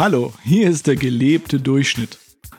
[0.00, 2.16] Hallo, hier ist der gelebte Durchschnitt.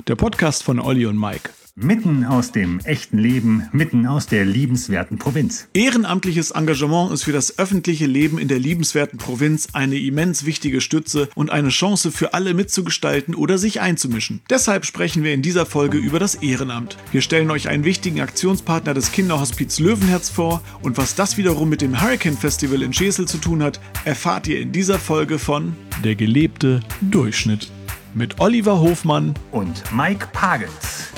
[0.08, 1.50] Der Podcast von Olli und Mike.
[1.76, 5.70] Mitten aus dem echten Leben, mitten aus der liebenswerten Provinz.
[5.74, 11.30] Ehrenamtliches Engagement ist für das öffentliche Leben in der liebenswerten Provinz eine immens wichtige Stütze
[11.34, 14.42] und eine Chance für alle mitzugestalten oder sich einzumischen.
[14.50, 16.98] Deshalb sprechen wir in dieser Folge über das Ehrenamt.
[17.14, 21.80] Wir stellen euch einen wichtigen Aktionspartner des Kinderhospiz Löwenherz vor und was das wiederum mit
[21.80, 26.16] dem Hurricane Festival in Schesel zu tun hat, erfahrt ihr in dieser Folge von Der
[26.16, 27.72] gelebte Durchschnitt
[28.14, 31.12] mit Oliver Hofmann Und Mike Pagels.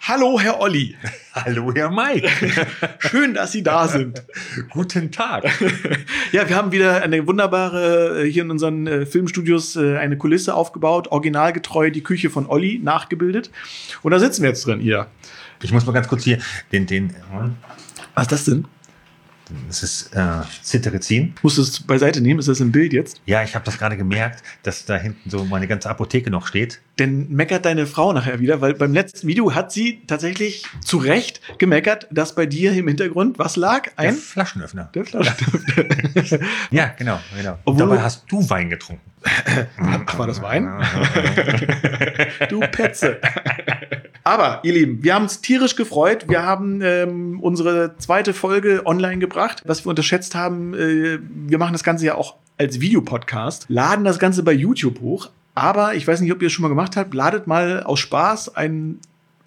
[0.00, 0.96] Hallo, Herr Olli.
[1.34, 2.28] Hallo, Herr Mike.
[2.98, 4.22] Schön, dass Sie da sind.
[4.70, 5.44] Guten Tag.
[6.32, 10.54] Ja, wir haben wieder eine wunderbare, äh, hier in unseren äh, Filmstudios, äh, eine Kulisse
[10.54, 13.50] aufgebaut, originalgetreu die Küche von Olli nachgebildet.
[14.02, 15.08] Und da sitzen wir jetzt drin, hier.
[15.62, 16.38] Ich muss mal ganz kurz hier
[16.72, 17.14] den, den,
[18.14, 18.66] Was ist das denn?
[19.66, 21.34] Das ist äh, Cetirizin.
[21.42, 22.38] Musst du es beiseite nehmen?
[22.40, 23.20] Ist das im Bild jetzt?
[23.26, 26.80] Ja, ich habe das gerade gemerkt, dass da hinten so meine ganze Apotheke noch steht.
[26.98, 31.40] Denn meckert deine Frau nachher wieder, weil beim letzten Video hat sie tatsächlich zu Recht
[31.58, 33.84] gemeckert, dass bei dir im Hintergrund was lag?
[33.96, 34.90] Der Ein Flaschenöffner.
[34.94, 36.38] der Flaschenöffner.
[36.70, 37.58] Ja, genau, genau.
[37.64, 39.02] Obwohl- Dabei hast du Wein getrunken.
[39.80, 40.68] Ach, war das Wein?
[42.48, 43.18] du Petze.
[44.28, 46.26] Aber, ihr Lieben, wir haben uns tierisch gefreut.
[46.28, 49.62] Wir haben ähm, unsere zweite Folge online gebracht.
[49.64, 54.18] Was wir unterschätzt haben, äh, wir machen das Ganze ja auch als Videopodcast, laden das
[54.18, 55.30] Ganze bei YouTube hoch.
[55.54, 58.54] Aber ich weiß nicht, ob ihr es schon mal gemacht habt, ladet mal aus Spaß
[58.54, 58.98] ein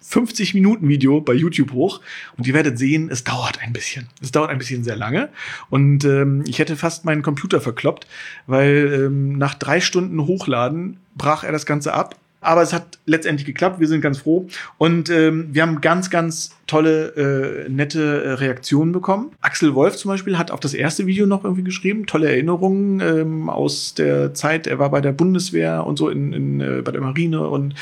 [0.04, 2.00] 50-Minuten-Video bei YouTube hoch
[2.36, 4.08] und ihr werdet sehen, es dauert ein bisschen.
[4.20, 5.28] Es dauert ein bisschen sehr lange.
[5.70, 8.08] Und ähm, ich hätte fast meinen Computer verkloppt,
[8.48, 12.16] weil ähm, nach drei Stunden Hochladen brach er das Ganze ab.
[12.42, 13.80] Aber es hat letztendlich geklappt.
[13.80, 14.46] Wir sind ganz froh.
[14.76, 19.32] Und ähm, wir haben ganz, ganz tolle, äh, nette äh, Reaktionen bekommen.
[19.42, 22.06] Axel Wolf zum Beispiel hat auf das erste Video noch irgendwie geschrieben.
[22.06, 24.66] Tolle Erinnerungen ähm, aus der Zeit.
[24.66, 27.74] Er war bei der Bundeswehr und so in, in, äh, bei der Marine und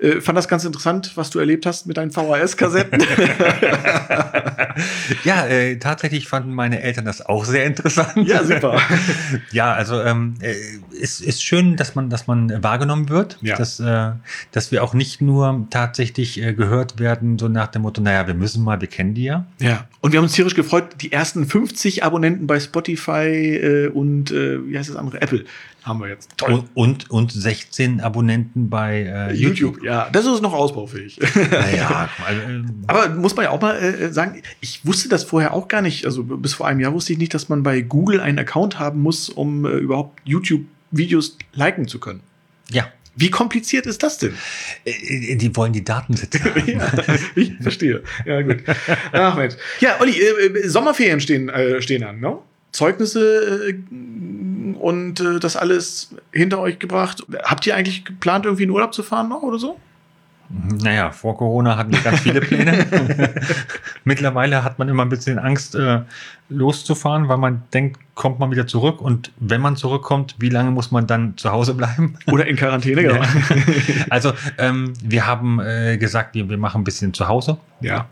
[0.00, 3.00] äh, fand das ganz interessant, was du erlebt hast mit deinen VHS-Kassetten.
[5.24, 8.28] Ja, äh, tatsächlich fanden meine Eltern das auch sehr interessant.
[8.28, 8.78] ja, super.
[9.50, 10.54] Ja, also ähm, äh,
[10.94, 13.56] ist, ist schön, dass man, dass man wahrgenommen wird, Ja.
[13.56, 14.10] dass, äh,
[14.52, 18.34] dass wir auch nicht nur tatsächlich äh, gehört werden, so nach dem Motto, naja, wir
[18.34, 19.46] müssen mal, wir kennen die ja.
[19.58, 24.30] Ja, und wir haben uns tierisch gefreut, die ersten 50 Abonnenten bei Spotify äh, und
[24.30, 25.20] äh, wie heißt das andere?
[25.20, 25.44] Apple
[25.82, 26.30] haben wir jetzt.
[26.36, 26.52] Toll.
[26.52, 29.82] Und, und, und 16 Abonnenten bei äh, YouTube.
[29.84, 31.18] ja, das ist noch ausbaufähig.
[31.50, 35.54] Naja, mal, ähm, Aber muss man ja auch mal äh, sagen, ich wusste das vorher
[35.54, 36.04] auch gar nicht.
[36.04, 39.00] Also bis vor einem Jahr wusste ich nicht, dass man bei Google einen Account haben
[39.00, 42.20] muss, um äh, überhaupt YouTube-Videos liken zu können.
[42.70, 42.86] ja.
[43.16, 44.34] Wie kompliziert ist das denn?
[44.84, 46.68] Äh, Die wollen die Datensätze haben.
[46.68, 46.92] ja,
[47.34, 48.02] ich verstehe.
[48.24, 48.58] Ja, gut.
[49.12, 49.54] Ach Mensch.
[49.80, 52.38] Ja, Olli, äh, äh, Sommerferien stehen, äh, stehen an, ne?
[52.72, 53.74] Zeugnisse äh,
[54.78, 57.24] und äh, das alles hinter euch gebracht.
[57.42, 59.80] Habt ihr eigentlich geplant, irgendwie in Urlaub zu fahren noch oder so?
[60.48, 62.86] Naja, vor Corona hatten wir ganz viele Pläne.
[64.04, 66.00] Mittlerweile hat man immer ein bisschen Angst, äh,
[66.48, 70.90] loszufahren, weil man denkt, kommt man wieder zurück und wenn man zurückkommt, wie lange muss
[70.90, 72.16] man dann zu Hause bleiben?
[72.26, 73.20] Oder in Quarantäne, genau.
[74.10, 77.58] Also ähm, wir haben äh, gesagt, wir, wir machen ein bisschen zu Hause.
[77.80, 78.06] ja.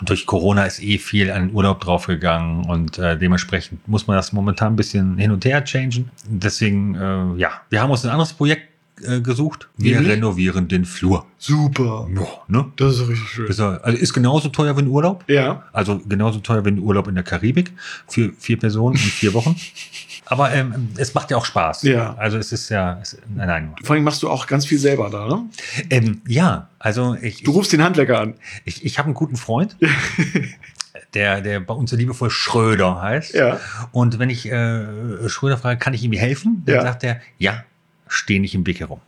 [0.00, 4.32] Und durch Corona ist eh viel an Urlaub draufgegangen und äh, dementsprechend muss man das
[4.32, 6.10] momentan ein bisschen hin und her changen.
[6.26, 8.68] Deswegen, äh, ja, wir haben uns ein anderes Projekt
[9.06, 9.68] äh, gesucht.
[9.76, 10.12] Wir Nämlich?
[10.16, 11.26] renovieren den Flur.
[11.38, 12.08] Super.
[12.14, 12.66] Ja, ne?
[12.76, 13.46] Das ist richtig schön.
[13.46, 15.24] Ist, also ist genauso teuer wie ein Urlaub.
[15.28, 15.64] Ja.
[15.72, 17.72] Also genauso teuer wie ein Urlaub in der Karibik
[18.06, 19.54] für vier Personen in vier Wochen.
[20.30, 21.84] Aber ähm, es macht ja auch Spaß.
[21.84, 22.14] Ja.
[22.16, 23.74] Also es ist ja, es, nein, nein.
[23.82, 25.46] Vor allem machst du auch ganz viel selber da, ne?
[25.88, 28.34] Ähm, ja, also ich, Du rufst den Handwerker an.
[28.66, 29.76] ich, ich habe einen guten Freund,
[31.14, 33.34] der, der bei uns so liebevoll Schröder heißt.
[33.34, 33.58] Ja.
[33.92, 36.62] Und wenn ich äh, Schröder frage, kann ich ihm helfen?
[36.66, 36.82] Dann Ja.
[36.82, 37.64] sagt er, ja,
[38.08, 39.00] steh nicht im Weg herum.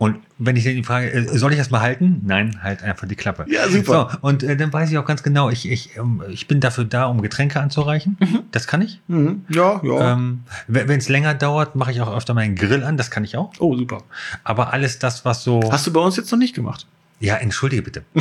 [0.00, 2.22] Und wenn ich ihn frage, äh, soll ich das mal halten?
[2.24, 3.44] Nein, halt einfach die Klappe.
[3.50, 4.08] Ja, super.
[4.12, 6.84] So, und äh, dann weiß ich auch ganz genau, ich, ich, ähm, ich bin dafür
[6.84, 8.16] da, um Getränke anzureichen.
[8.50, 8.98] Das kann ich.
[9.08, 9.44] Mhm.
[9.50, 10.12] Ja, ja.
[10.14, 12.96] Ähm, wenn es länger dauert, mache ich auch öfter meinen Grill an.
[12.96, 13.52] Das kann ich auch.
[13.58, 14.02] oh, super.
[14.42, 15.60] Aber alles das, was so.
[15.70, 16.86] Hast du bei uns jetzt noch nicht gemacht?
[17.22, 18.02] Ja, entschuldige bitte.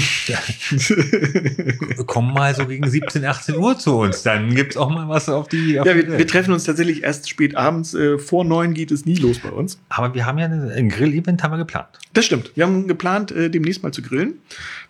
[2.06, 4.24] Komm mal so gegen 17, 18 Uhr zu uns.
[4.24, 5.80] Dann gibt's auch mal was auf die.
[5.80, 7.94] Auf Ja, wir, wir treffen uns tatsächlich erst spät abends.
[7.94, 9.80] Äh, vor neun geht es nie los bei uns.
[9.88, 11.88] Aber wir haben ja eine- ein Grill-Event haben wir geplant.
[12.13, 12.51] Das stimmt.
[12.56, 14.34] Wir haben geplant, äh, demnächst mal zu grillen,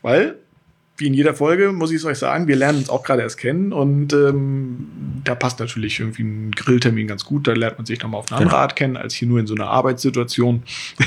[0.02, 0.36] weil,
[0.98, 3.38] wie in jeder Folge, muss ich es euch sagen, wir lernen uns auch gerade erst
[3.38, 4.88] kennen und ähm,
[5.24, 7.48] da passt natürlich irgendwie ein Grilltermin ganz gut.
[7.48, 8.62] Da lernt man sich nochmal auf eine andere Genau.
[8.62, 10.64] Art kennen, als hier nur in so einer Arbeitssituation.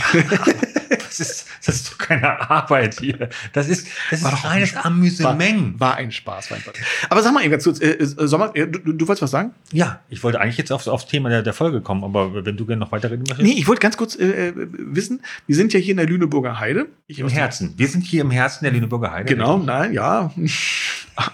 [1.19, 3.29] Das ist, das ist doch keine Arbeit hier.
[3.53, 5.79] Das ist, das War ist doch reines Amüsement.
[5.79, 6.51] war ein Spaß.
[6.51, 6.75] War ein Spaß.
[7.11, 9.53] Aber sag mal eben ganz kurz, äh, äh, Sommer, äh, du, du wolltest was sagen?
[9.73, 12.65] Ja, ich wollte eigentlich jetzt aufs, aufs Thema der, der Folge kommen, aber wenn du
[12.65, 13.43] gerne noch weiterreden möchtest.
[13.43, 16.59] Nee, ich wollte ganz kurz äh, äh, wissen, wir sind ja hier in der Lüneburger
[16.59, 16.87] Heide.
[17.07, 17.75] Ich Im Herzen.
[17.77, 19.27] Wir sind hier im Herzen der Lüneburger Heide.
[19.27, 20.33] Genau, nein, ja.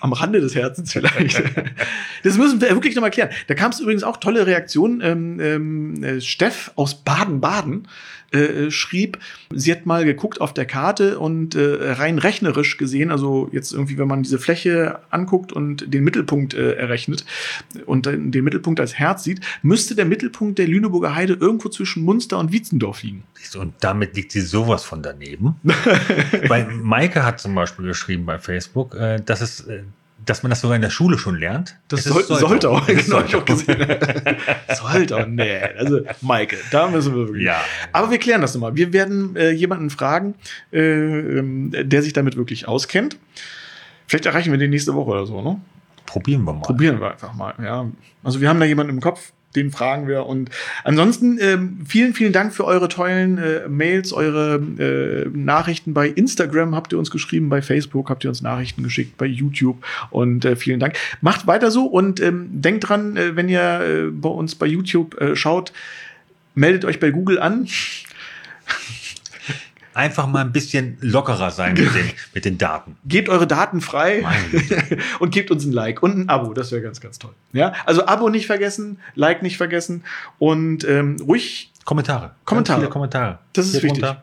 [0.01, 1.43] Am Rande des Herzens vielleicht.
[2.25, 3.31] Das müssen wir wirklich nochmal klären.
[3.47, 5.01] Da kam es übrigens auch tolle Reaktionen.
[5.01, 7.87] Ähm, ähm, äh, Steff aus Baden-Baden
[8.33, 9.19] äh, schrieb,
[9.55, 13.99] sie hat mal geguckt auf der Karte und äh, rein rechnerisch gesehen, also jetzt irgendwie,
[13.99, 17.25] wenn man diese Fläche anguckt und den Mittelpunkt äh, errechnet
[17.87, 22.39] und den Mittelpunkt als Herz sieht, müsste der Mittelpunkt der Lüneburger Heide irgendwo zwischen Munster
[22.39, 23.25] und Wietzendorf liegen.
[23.57, 25.57] Und damit liegt sie sowas von daneben.
[26.49, 29.83] Weil Maike hat zum Beispiel geschrieben bei Facebook, äh, dass es, äh,
[30.29, 31.77] dass man das sogar in der Schule schon lernt.
[31.89, 33.79] Das soll, sollte auch, genau, ich auch gesehen.
[34.75, 35.59] sollte auch, nee.
[35.79, 37.47] Also, Maike, da müssen wir wirklich.
[37.47, 37.61] Ja.
[37.93, 38.77] Aber wir klären das nochmal.
[38.77, 40.35] Wir werden äh, jemanden fragen,
[40.73, 43.17] äh, ähm, der sich damit wirklich auskennt.
[44.07, 45.61] Vielleicht erreichen wir den nächste Woche oder so, ne?
[46.05, 46.63] Probieren wir mal.
[46.63, 47.87] Probieren wir einfach mal, ja.
[48.23, 50.27] Also wir haben da jemanden im Kopf, den fragen wir.
[50.27, 50.51] Und
[50.85, 56.75] ansonsten ähm, vielen, vielen Dank für eure tollen äh, Mails, eure äh, Nachrichten bei Instagram
[56.75, 60.57] habt ihr uns geschrieben, bei Facebook habt ihr uns Nachrichten geschickt, bei YouTube und äh,
[60.57, 60.95] vielen Dank.
[61.21, 65.21] Macht weiter so und ähm, denkt dran, äh, wenn ihr äh, bei uns bei YouTube
[65.21, 65.73] äh, schaut,
[66.55, 67.67] meldet euch bei Google an.
[69.99, 72.97] Einfach mal ein bisschen lockerer sein mit den, mit den Daten.
[73.05, 74.25] Gebt eure Daten frei
[75.19, 76.55] und gebt uns ein Like und ein Abo.
[76.55, 77.33] Das wäre ganz, ganz toll.
[77.53, 80.05] Ja, also Abo nicht vergessen, Like nicht vergessen
[80.39, 82.37] und ähm, ruhig Kommentare.
[82.45, 82.89] Kommentare.
[82.89, 83.41] Kommentare.
[83.55, 84.03] Das ist Hier wichtig.
[84.03, 84.23] drunter.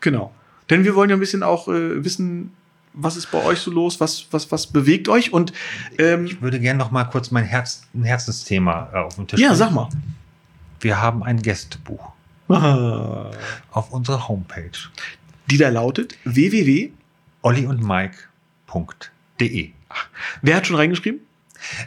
[0.00, 0.32] Genau.
[0.70, 2.54] Denn wir wollen ja ein bisschen auch äh, wissen,
[2.94, 5.52] was ist bei euch so los, was, was, was bewegt euch und
[5.98, 9.40] ähm, Ich würde gerne noch mal kurz mein Herz, ein Herzensthema äh, auf den Tisch
[9.40, 9.90] ja, sag mal.
[10.80, 12.12] Wir haben ein Gästebuch
[13.72, 14.70] auf unserer Homepage.
[15.50, 16.90] Die da lautet www.
[17.42, 19.70] olliundmike.de.
[20.42, 21.20] Wer hat schon reingeschrieben?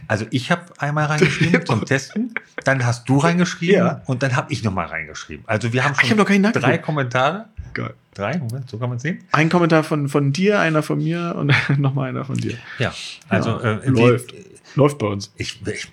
[0.07, 2.33] Also ich habe einmal reingeschrieben zum Testen,
[2.63, 4.01] dann hast du reingeschrieben Ja.
[4.06, 5.44] und dann habe ich noch mal reingeschrieben.
[5.47, 6.56] Also wir haben schon nachgeguckt.
[6.63, 7.45] drei Kommentare.
[7.73, 7.94] Geil.
[8.13, 9.25] Drei, Moment, so kann man sehen.
[9.33, 12.57] Ein Kommentar von, von dir, einer von mir und nochmal einer von dir.
[12.79, 12.94] Ja,
[13.27, 14.33] also Ja, äh, wie- läuft.
[14.75, 15.33] Läuft bei uns.
[15.35, 15.88] Ich, ich,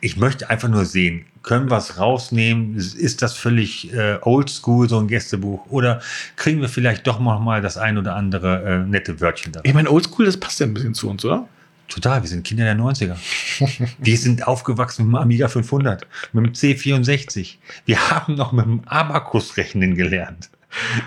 [0.00, 2.76] ich möchte einfach nur sehen, können wir es rausnehmen?
[2.76, 5.66] Ist das völlig äh, oldschool, so ein Gästebuch?
[5.70, 6.00] Oder
[6.36, 9.60] kriegen wir vielleicht doch noch mal das ein oder andere äh, nette Wörtchen da?
[9.62, 11.48] Ich meine, Oldschool, das passt ja ein bisschen zu uns, oder?
[11.88, 13.16] Total, wir sind Kinder der 90er.
[13.98, 17.56] wir sind aufgewachsen mit dem Amiga 500, mit dem C64.
[17.84, 20.50] Wir haben noch mit dem Abakus rechnen gelernt.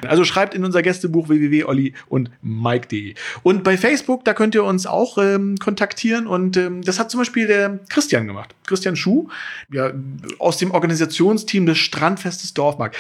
[0.07, 3.15] Also schreibt in unser Gästebuch www.olli und mike.de.
[3.43, 6.27] Und bei Facebook, da könnt ihr uns auch ähm, kontaktieren.
[6.27, 8.55] Und ähm, das hat zum Beispiel der Christian gemacht.
[8.65, 9.29] Christian Schuh,
[9.71, 9.91] ja,
[10.39, 12.95] aus dem Organisationsteam des Strandfestes Dorfmark.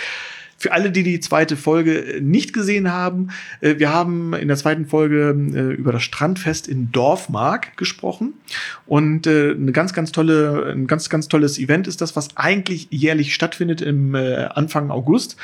[0.63, 4.55] Für alle, die die zweite Folge äh, nicht gesehen haben, äh, wir haben in der
[4.55, 8.33] zweiten Folge äh, über das Strandfest in Dorfmark gesprochen.
[8.85, 13.33] Und eine ganz, ganz tolle, ein ganz, ganz tolles Event ist das, was eigentlich jährlich
[13.33, 15.35] stattfindet im Anfang August.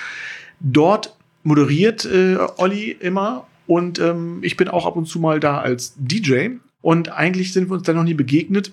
[0.59, 5.59] Dort moderiert äh, Olli immer und ähm, ich bin auch ab und zu mal da
[5.59, 6.49] als DJ.
[6.81, 8.71] Und eigentlich sind wir uns da noch nie begegnet.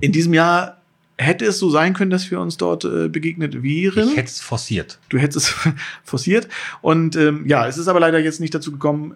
[0.00, 0.78] In diesem Jahr
[1.16, 4.08] hätte es so sein können, dass wir uns dort äh, begegnet wären.
[4.08, 4.98] Ich hätte es forciert.
[5.08, 5.54] Du hättest es
[6.04, 6.48] forciert.
[6.80, 9.14] Und ähm, ja, es ist aber leider jetzt nicht dazu gekommen.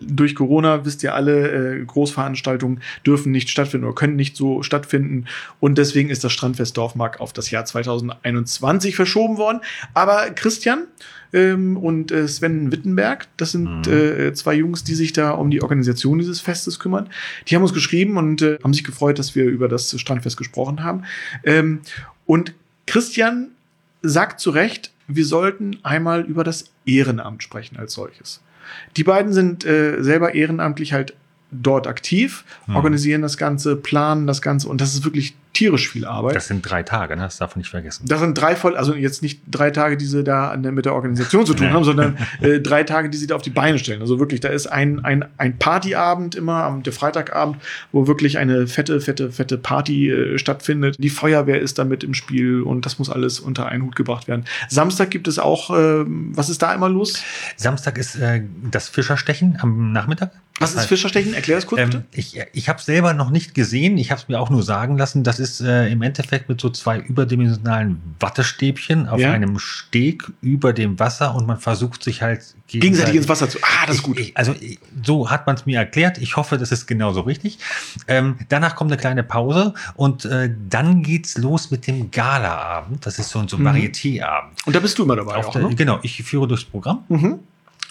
[0.00, 5.26] Durch Corona, wisst ihr alle, äh, Großveranstaltungen dürfen nicht stattfinden oder können nicht so stattfinden.
[5.60, 9.60] Und deswegen ist das Strandfest Dorfmark auf das Jahr 2021 verschoben worden.
[9.94, 10.84] Aber Christian
[11.32, 13.92] ähm, und äh, Sven Wittenberg, das sind Mhm.
[13.92, 17.08] äh, zwei Jungs, die sich da um die Organisation dieses Festes kümmern.
[17.48, 20.84] Die haben uns geschrieben und äh, haben sich gefreut, dass wir über das Strandfest gesprochen
[20.84, 21.04] haben.
[21.44, 21.80] Ähm,
[22.26, 22.54] und
[22.86, 23.48] Christian
[24.02, 28.40] sagt zu Recht, wir sollten einmal über das Ehrenamt sprechen als solches.
[28.96, 31.14] Die beiden sind äh, selber ehrenamtlich halt
[31.50, 32.76] dort aktiv, Hm.
[32.76, 36.34] organisieren das Ganze, planen das Ganze und das ist wirklich tierisch viel Arbeit.
[36.36, 37.22] Das sind drei Tage, ne?
[37.22, 38.04] das darf man nicht vergessen.
[38.06, 40.94] Das sind drei voll, also jetzt nicht drei Tage, die sie da der, mit der
[40.94, 41.72] Organisation zu tun Nee.
[41.72, 44.00] haben, sondern äh, drei Tage, die sie da auf die Beine stellen.
[44.00, 47.56] Also wirklich, da ist ein, ein, ein Partyabend immer, am der Freitagabend,
[47.92, 50.96] wo wirklich eine fette, fette, fette Party äh, stattfindet.
[50.98, 54.28] Die Feuerwehr ist da mit im Spiel und das muss alles unter einen Hut gebracht
[54.28, 54.44] werden.
[54.68, 57.22] Samstag gibt es auch, ähm, was ist da immer los?
[57.56, 60.30] Samstag ist äh, das Fischerstechen am Nachmittag.
[60.58, 61.34] Was ist Fischerstechen?
[61.34, 62.04] Erklär das kurz Ähm, bitte.
[62.12, 63.98] ich ich habe es selber noch nicht gesehen.
[63.98, 65.24] Ich habe es mir auch nur sagen lassen.
[65.24, 69.32] Das ist äh, im Endeffekt mit so zwei überdimensionalen Wattestäbchen auf Ja.
[69.32, 73.58] einem Steg über dem Wasser und man versucht sich halt Gegenseitig ins Wasser zu.
[73.60, 74.18] Ah, das ist gut.
[74.18, 76.16] Ich, also ich, so hat man es mir erklärt.
[76.16, 77.58] Ich hoffe, das ist genauso richtig.
[78.08, 83.04] Ähm, danach kommt eine kleine Pause und äh, dann geht's los mit dem Galaabend.
[83.04, 83.66] Das ist so, ein- so Mhm.
[83.66, 84.66] Varieté-Abend.
[84.66, 85.74] Und da bist du immer dabei auch, der, ne?
[85.74, 87.04] Genau, ich führe durchs Programm.
[87.10, 87.40] Mhm.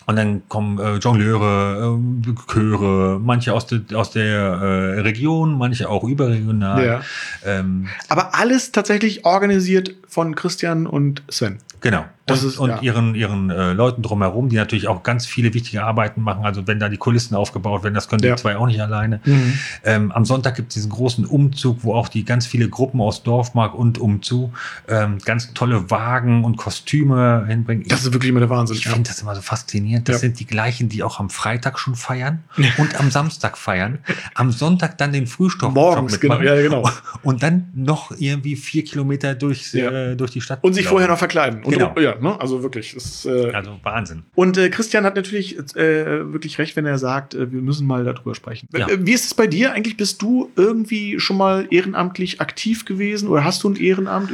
[0.06, 5.90] Und dann kommen äh, Jongleure, äh, Chöre, manche aus, der aus der äh, Region, manche
[5.90, 6.86] auch überregional.
[6.86, 7.02] Ja.
[7.46, 11.60] Ähm, Aber alles tatsächlich organisiert von Christian und Sven.
[11.82, 12.06] genau.
[12.28, 12.82] Das und ist- und ja.
[12.82, 16.46] ihren, ihren äh, Leuten drumherum, die natürlich auch ganz viele wichtige Arbeiten machen.
[16.46, 18.36] Also wenn da die Kulissen aufgebaut werden, das können Ja.
[18.36, 19.20] die zwei auch nicht alleine.
[19.26, 19.54] Mhm.
[19.84, 23.24] Ähm, am Sonntag gibt es diesen großen Umzug, wo auch die ganz viele Gruppen aus
[23.24, 24.54] Dorfmark und umzu
[24.88, 27.86] ähm, ganz tolle Wagen und Kostüme hinbringen.
[27.88, 28.78] Das ist wirklich immer der Wahnsinn.
[28.78, 28.92] Ich ja.
[28.92, 30.08] finde das immer so faszinierend.
[30.08, 32.44] Das sind die gleichen, die auch am Freitag schon feiern
[32.78, 34.00] und am Samstag feiern.
[34.36, 36.88] Am Sonntag dann den Frühstück Morgens, genau, ja, genau.
[37.24, 40.64] Und dann noch irgendwie vier Kilometer durchs, äh, durch die Stadt.
[40.64, 41.64] Und sich vorher noch verkleiden.
[41.64, 41.94] Und Genau.
[42.00, 42.40] ja, ne?
[42.40, 42.96] Also wirklich.
[42.96, 44.24] Ist, äh, Also Wahnsinn.
[44.36, 48.04] Und äh, Christian hat natürlich äh, wirklich recht, wenn er sagt, äh, wir müssen mal
[48.04, 48.68] darüber sprechen.
[48.76, 48.88] Ja.
[48.88, 49.98] Äh, Wie ist es bei dir eigentlich?
[49.98, 54.32] Bist du irgendwie schon mal ehrenamtlich aktiv gewesen oder hast du ein Ehrenamt?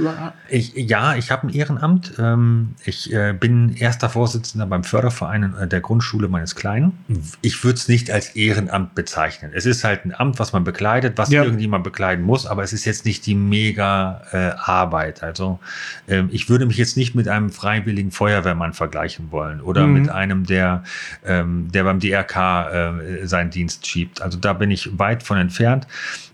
[0.50, 2.14] Ich, ja, ich habe ein Ehrenamt.
[2.20, 6.94] Ähm, ich äh, bin erster Vorsitzender beim Förderverein der Grundschule meines Kleinen.
[7.42, 9.52] Ich würde es nicht als Ehrenamt bezeichnen.
[9.54, 11.44] Es ist halt ein Amt, was man bekleidet, was Ja.
[11.44, 14.22] irgendjemand bekleiden muss, aber es ist jetzt nicht die mega
[14.58, 15.24] Arbeit.
[15.24, 15.60] Also
[16.08, 19.94] ähm, ich würde mich jetzt nicht mit einem freiwilligen Feuerwehrmann vergleichen wollen oder Mhm.
[19.94, 20.84] mit einem, der,
[21.26, 24.22] ähm, der beim DRK äh, seinen Dienst schiebt.
[24.22, 25.86] Also da bin ich weit von entfernt.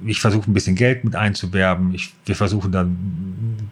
[0.05, 1.91] Ich versuche ein bisschen Geld mit einzuwerben.
[1.95, 3.71] Ich, wir versuchen dann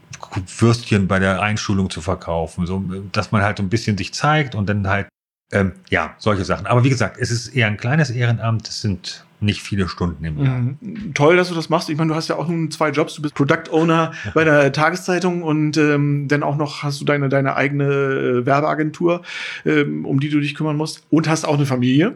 [0.57, 4.55] Würstchen bei der Einschulung zu verkaufen, so, dass man halt so ein bisschen sich zeigt
[4.55, 5.07] und dann halt,
[5.51, 6.65] ähm, ja, solche Sachen.
[6.65, 8.67] Aber wie gesagt, es ist eher ein kleines Ehrenamt.
[8.67, 10.59] Es sind nicht viele Stunden im Jahr.
[10.59, 11.13] Mhm.
[11.13, 11.89] Toll, dass du das machst.
[11.89, 13.15] Ich meine, du hast ja auch nun zwei Jobs.
[13.15, 17.27] Du bist Product Owner bei der Tageszeitung und ähm, dann auch noch hast du deine,
[17.27, 19.23] deine eigene äh, Werbeagentur,
[19.65, 22.15] ähm, um die du dich kümmern musst und hast auch eine Familie.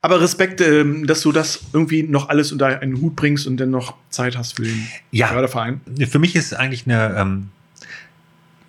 [0.00, 3.70] Aber Respekt, ähm, dass du das irgendwie noch alles unter einen Hut bringst und dann
[3.70, 5.28] noch Zeit hast für den Ja.
[5.28, 5.80] Förderverein.
[6.08, 7.48] Für mich ist eigentlich eine, ähm,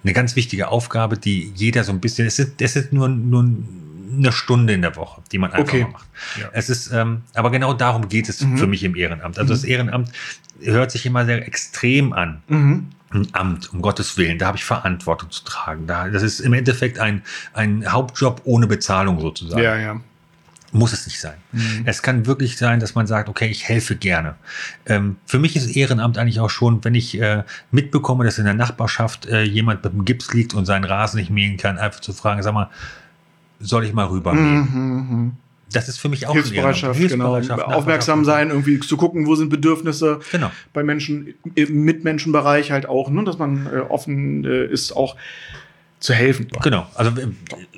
[0.04, 3.50] eine ganz wichtige Aufgabe, die jeder so ein bisschen, es ist, es ist nur, nur
[4.12, 5.88] eine Stunde in der Woche, die man einfach Okay.
[5.92, 6.06] macht.
[6.40, 6.50] Ja.
[6.54, 8.58] Es ist, ähm, aber genau darum geht es Mhm.
[8.58, 9.38] für mich im Ehrenamt.
[9.38, 9.70] Also das Mhm.
[9.70, 10.12] Ehrenamt
[10.62, 12.42] hört sich immer sehr extrem an.
[12.48, 12.88] Mhm.
[13.12, 15.88] Ein Amt, um Gottes Willen, da habe ich Verantwortung zu tragen.
[15.88, 17.24] Da, das ist im Endeffekt ein,
[17.54, 19.64] ein Hauptjob ohne Bezahlung sozusagen.
[19.64, 20.00] Ja, ja.
[20.72, 21.34] Muss es nicht sein.
[21.52, 21.82] Mhm.
[21.86, 24.36] Es kann wirklich sein, dass man sagt, okay, ich helfe gerne.
[24.86, 28.54] Ähm, für mich ist Ehrenamt eigentlich auch schon, wenn ich äh, mitbekomme, dass in der
[28.54, 32.14] Nachbarschaft äh, jemand mit dem Gips liegt und seinen Rasen nicht mähen kann, einfach zu
[32.14, 32.70] fragen, sag mal,
[33.60, 34.60] soll ich mal rüber mähen?
[34.72, 35.32] Mhm, mhm.
[35.72, 37.12] Das ist für mich auch Hilfsbereitschaft, Ehrenamt.
[37.12, 37.36] genau.
[37.36, 40.52] Hilfsbereitschaft, Aufmerksam sein, irgendwie zu gucken, wo sind Bedürfnisse Genau.
[40.74, 43.24] bei Menschen im Mitmenschenbereich halt auch, ne?
[43.24, 45.16] dass man äh, offen äh, ist, auch
[46.00, 46.48] zu helfen.
[46.64, 46.88] Genau.
[46.96, 47.12] Also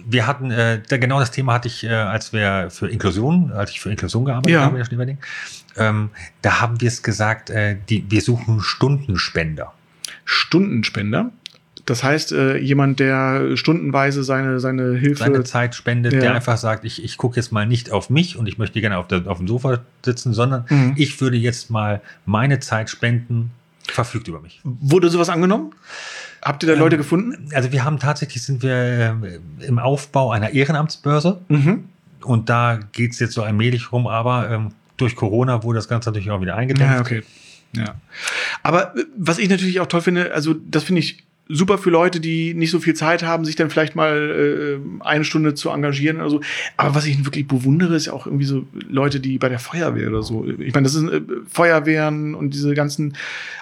[0.05, 3.81] wir, hatten, äh, genau das Thema hatte ich, äh, als wir für Inklusion, als ich
[3.81, 4.61] für Inklusion gearbeitet Ja.
[4.61, 5.17] habe, in
[5.77, 6.09] ähm,
[6.41, 9.73] da haben wir es gesagt, äh, die, wir suchen Stundenspender.
[10.25, 11.31] Stundenspender.
[11.85, 15.23] Das heißt, äh, jemand, der stundenweise seine, seine Hilfe.
[15.23, 16.19] seine Zeit spendet, Ja.
[16.19, 18.97] der einfach sagt, ich, ich gucke jetzt mal nicht auf mich und ich möchte gerne
[18.97, 20.93] auf, der, auf dem Sofa sitzen, sondern Mhm.
[20.97, 23.51] ich würde jetzt mal meine Zeit spenden,
[23.87, 24.61] verfügt über mich.
[24.63, 25.73] Wurde sowas angenommen?
[26.41, 27.49] Habt ihr da Ähm, Leute gefunden?
[27.53, 31.85] Also wir haben tatsächlich, sind wir äh, im Aufbau einer Ehrenamtsbörse Mhm.
[32.23, 36.09] und da geht es jetzt so allmählich rum, aber ähm, durch Corona wurde das Ganze
[36.09, 36.91] natürlich auch wieder eingedämmt.
[36.91, 37.23] Ja, okay.
[37.75, 37.95] Ja.
[38.63, 42.19] Aber äh, was ich natürlich auch toll finde, also das finde ich super für Leute,
[42.21, 46.17] die nicht so viel Zeit haben, sich dann vielleicht mal äh, eine Stunde zu engagieren
[46.17, 46.41] oder so.
[46.77, 50.07] Aber was ich wirklich bewundere, ist ja auch irgendwie so Leute, die bei der Feuerwehr
[50.09, 50.45] oder so.
[50.47, 53.17] Ich meine, das sind äh, Feuerwehren und diese ganzen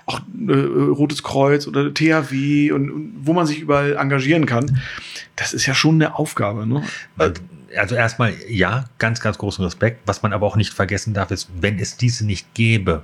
[0.05, 4.79] auch äh, Rotes Kreuz oder THW und, und wo man sich überall engagieren kann.
[5.35, 6.83] Das ist ja schon eine Aufgabe, ne?
[7.15, 7.33] Man-
[7.77, 10.01] Also erstmal, ja, ganz, ganz großen Respekt.
[10.07, 13.03] Was man aber auch nicht vergessen darf, ist, wenn es diese nicht gäbe,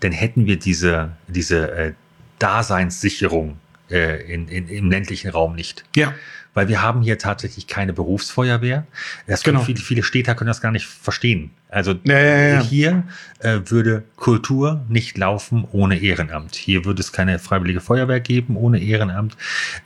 [0.00, 1.92] dann hätten wir diese, diese äh,
[2.38, 3.56] Daseinssicherung
[3.90, 5.84] äh, in, in, im ländlichen Raum nicht.
[5.94, 6.14] Ja.
[6.56, 8.86] Weil wir haben hier tatsächlich keine Berufsfeuerwehr.
[9.26, 9.66] Das können Genau.
[9.66, 11.50] viele, viele Städter können das gar nicht verstehen.
[11.68, 12.62] Also Ja, ja, ja.
[12.62, 13.02] hier
[13.40, 16.54] äh, würde Kultur nicht laufen ohne Ehrenamt.
[16.56, 19.36] Hier würde es keine freiwillige Feuerwehr geben ohne Ehrenamt.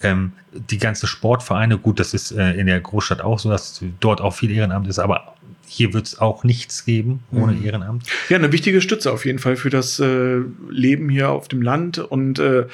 [0.03, 4.21] Ähm, die ganzen Sportvereine, gut, das ist äh, in der Großstadt auch so, dass dort
[4.21, 5.35] auch viel Ehrenamt ist, aber
[5.67, 7.65] hier wird es auch nichts geben ohne Mhm.
[7.65, 8.03] Ehrenamt.
[8.29, 11.99] Ja, eine wichtige Stütze auf jeden Fall für das äh, Leben hier auf dem Land.
[11.99, 12.67] Und äh,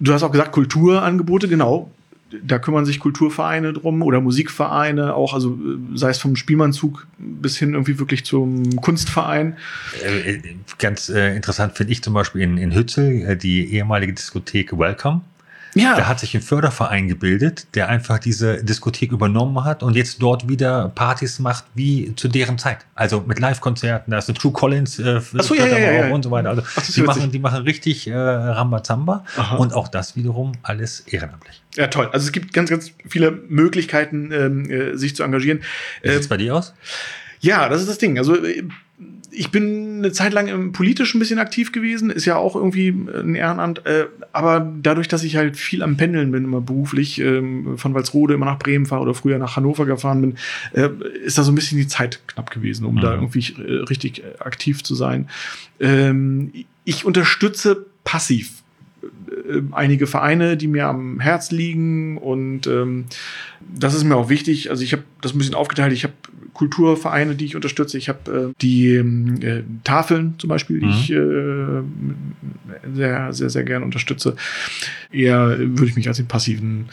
[0.00, 1.92] du hast auch gesagt, Kulturangebote, genau.
[2.42, 7.56] Da kümmern sich Kulturvereine drum oder Musikvereine auch, also äh, sei es vom Spielmannzug bis
[7.56, 9.56] hin irgendwie wirklich zum Kunstverein.
[10.04, 10.42] Äh, äh,
[10.78, 15.22] ganz äh, interessant finde ich zum Beispiel in, in Hützel die ehemalige Diskothek Welcome.
[15.76, 15.94] Ja.
[15.96, 20.48] Da hat sich ein Förderverein gebildet, der einfach diese Diskothek übernommen hat und jetzt dort
[20.48, 22.78] wieder Partys macht wie zu deren Zeit.
[22.94, 26.30] Also mit Live-Konzerten, da ist eine True Collins äh, so, ja, ja, ja, und so
[26.30, 26.48] weiter.
[26.48, 29.56] Also Ach, die machen, die machen richtig äh, Rambazamba Aha.
[29.56, 31.62] und auch das wiederum alles ehrenamtlich.
[31.76, 32.08] Ja, toll.
[32.10, 35.60] Also es gibt ganz, ganz viele Möglichkeiten, ähm, äh, sich zu engagieren.
[36.02, 36.72] Wie Ähm, sieht's bei dir aus?
[37.40, 38.16] Ja, das ist das Ding.
[38.16, 38.64] Also äh,
[39.38, 42.88] ich bin eine Zeit lang im politisch ein bisschen aktiv gewesen, ist ja auch irgendwie
[42.88, 47.76] ein Ehrenamt, äh, aber dadurch, dass ich halt viel am Pendeln bin, immer beruflich, ähm,
[47.76, 50.36] von Walsrode immer nach Bremen fahre oder früher nach Hannover gefahren bin,
[50.72, 50.88] äh,
[51.22, 53.00] ist da so ein bisschen die Zeit knapp gewesen, um Mhm.
[53.00, 55.28] da irgendwie äh, richtig äh, aktiv zu sein.
[55.80, 56.52] Ähm,
[56.84, 58.62] ich unterstütze passiv
[59.48, 63.04] äh, einige Vereine, die mir am Herz liegen und ähm,
[63.60, 64.70] das ist mir auch wichtig.
[64.70, 65.92] Also ich habe das ein bisschen aufgeteilt.
[65.92, 66.14] Ich habe
[66.52, 67.98] Kulturvereine, die ich unterstütze.
[67.98, 70.92] Ich habe äh, die ähm, äh, Tafeln zum Beispiel, die Mhm.
[70.92, 74.36] ich äh, sehr, sehr, sehr gerne unterstütze.
[75.12, 76.86] Eher würde ich mich als den passiven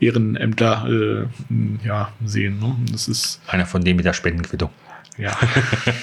[0.00, 2.58] Ehrenämtler äh, ja, sehen.
[2.58, 2.74] Ne?
[2.90, 4.70] Das ist Einer von denen mit der Spendenquittung.
[5.18, 5.36] Ja.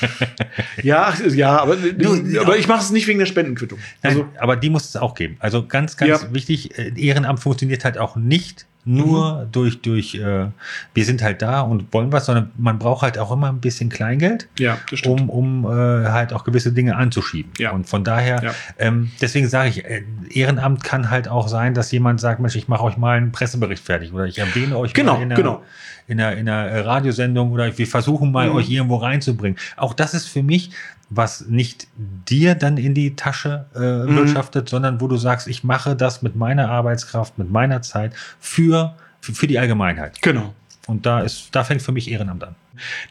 [0.84, 3.80] ja, ja, aber, Du, aber ich mache es nicht wegen der Spendenquittung.
[4.04, 5.38] Nein, Also, aber die muss es auch geben.
[5.40, 6.34] Also ganz, ganz Ja.
[6.34, 9.52] wichtig, äh, Ehrenamt funktioniert halt auch nicht nur Mhm.
[9.52, 10.48] durch, durch äh,
[10.96, 13.90] wir sind halt da und wollen was, sondern man braucht halt auch immer ein bisschen
[13.90, 17.52] Kleingeld, ja, um, um äh, halt auch gewisse Dinge anzuschieben.
[17.60, 17.72] Ja.
[17.74, 18.56] Und von daher, Ja.
[18.80, 20.02] ähm, deswegen sage ich, äh,
[20.32, 23.84] Ehrenamt kann halt auch sein, dass jemand sagt, Mensch, ich mache euch mal einen Pressebericht
[23.86, 25.64] fertig oder ich erwähne euch Genau, mal in einer, genau.
[26.12, 28.56] In einer, in einer äh, Radiosendung oder wir versuchen mal Mhm.
[28.56, 29.58] euch irgendwo reinzubringen.
[29.78, 30.72] Auch das ist für mich,
[31.10, 31.88] was nicht
[32.30, 34.16] dir dann in die Tasche äh, Mhm.
[34.18, 38.94] wirtschaftet, sondern wo du sagst, ich mache das mit meiner Arbeitskraft, mit meiner Zeit für,
[39.22, 40.22] für, für die Allgemeinheit.
[40.22, 40.54] Genau.
[40.88, 42.56] Und da ist, da fängt für mich Ehrenamt an.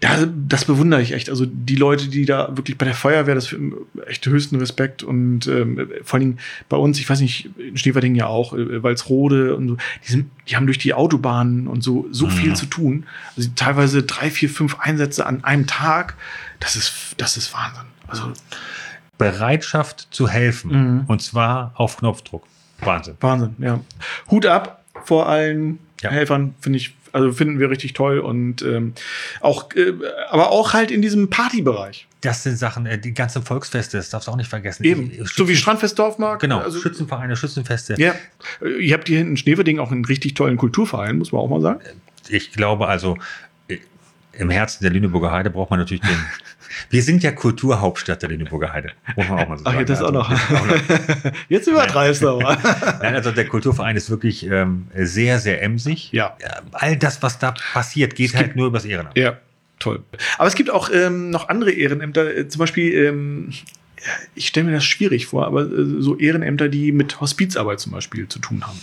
[0.01, 1.31] Da, das bewundere ich echt.
[1.31, 3.57] Also die Leute, die da wirklich bei der Feuerwehr, das ist
[4.07, 8.15] echt höchsten Respekt und ähm, vor allen Dingen bei uns, ich weiß nicht, in Schneeverding
[8.15, 12.07] ja auch, äh, Walsrode und so, die, sind, die haben durch die Autobahnen und so
[12.11, 12.31] so Mhm.
[12.31, 13.07] viel zu tun.
[13.37, 16.17] Also teilweise drei, vier, fünf Einsätze an einem Tag.
[16.61, 17.85] Das ist, das ist Wahnsinn.
[18.07, 18.33] Also
[19.19, 20.71] Bereitschaft zu helfen.
[21.01, 21.05] Mhm.
[21.07, 22.45] Und zwar auf Knopfdruck.
[22.81, 23.17] Wahnsinn.
[23.21, 23.81] Wahnsinn, ja.
[24.31, 26.11] Hut ab vor allen Ja.
[26.11, 28.93] Helfern, finde ich, also finden wir richtig toll und ähm,
[29.41, 29.93] auch, äh,
[30.29, 32.07] aber auch halt in diesem Partybereich.
[32.23, 34.85] Das sind Sachen, äh, die ganzen Volksfeste, das darfst du auch nicht vergessen.
[34.85, 35.11] Eben.
[35.11, 36.43] Die- So wie Strandfest Dorfmarkt.
[36.43, 37.95] Genau, Also, Schützenvereine, Schützenfeste.
[37.99, 38.15] ja.
[38.63, 41.49] Äh, Ihr habt hier hinten in Schneeverding auch einen richtig tollen Kulturverein, muss man auch
[41.49, 41.81] mal sagen.
[42.29, 43.19] Ich glaube also, äh,
[44.33, 46.11] im Herzen der Lüneburger Heide braucht man natürlich den.
[46.89, 48.93] Wir sind ja Kulturhauptstadt der Lüneburger Heide.
[49.17, 49.87] Muss man auch mal so Ach sagen.
[49.87, 50.31] das auch noch.
[50.31, 52.57] Also, Jetzt übertreibst du aber.
[53.03, 56.13] Nein, also der Kulturverein ist wirklich ähm, sehr, sehr emsig.
[56.13, 56.37] Ja.
[56.73, 59.19] All das, was da passiert, geht halt nur übers Ehrenamt.
[59.19, 59.39] Ja,
[59.79, 60.03] toll.
[60.39, 63.53] Aber es gibt auch ähm, noch andere Ehrenämter, äh, zum Beispiel, ähm,
[64.35, 68.29] ich stelle mir das schwierig vor, aber äh, so Ehrenämter, die mit Hospizarbeit zum Beispiel
[68.29, 68.81] zu tun haben.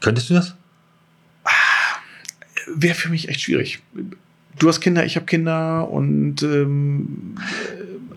[0.00, 0.54] Könntest du das?
[2.66, 3.80] Wäre für mich echt schwierig.
[4.58, 7.34] Du hast Kinder, ich habe Kinder und ähm,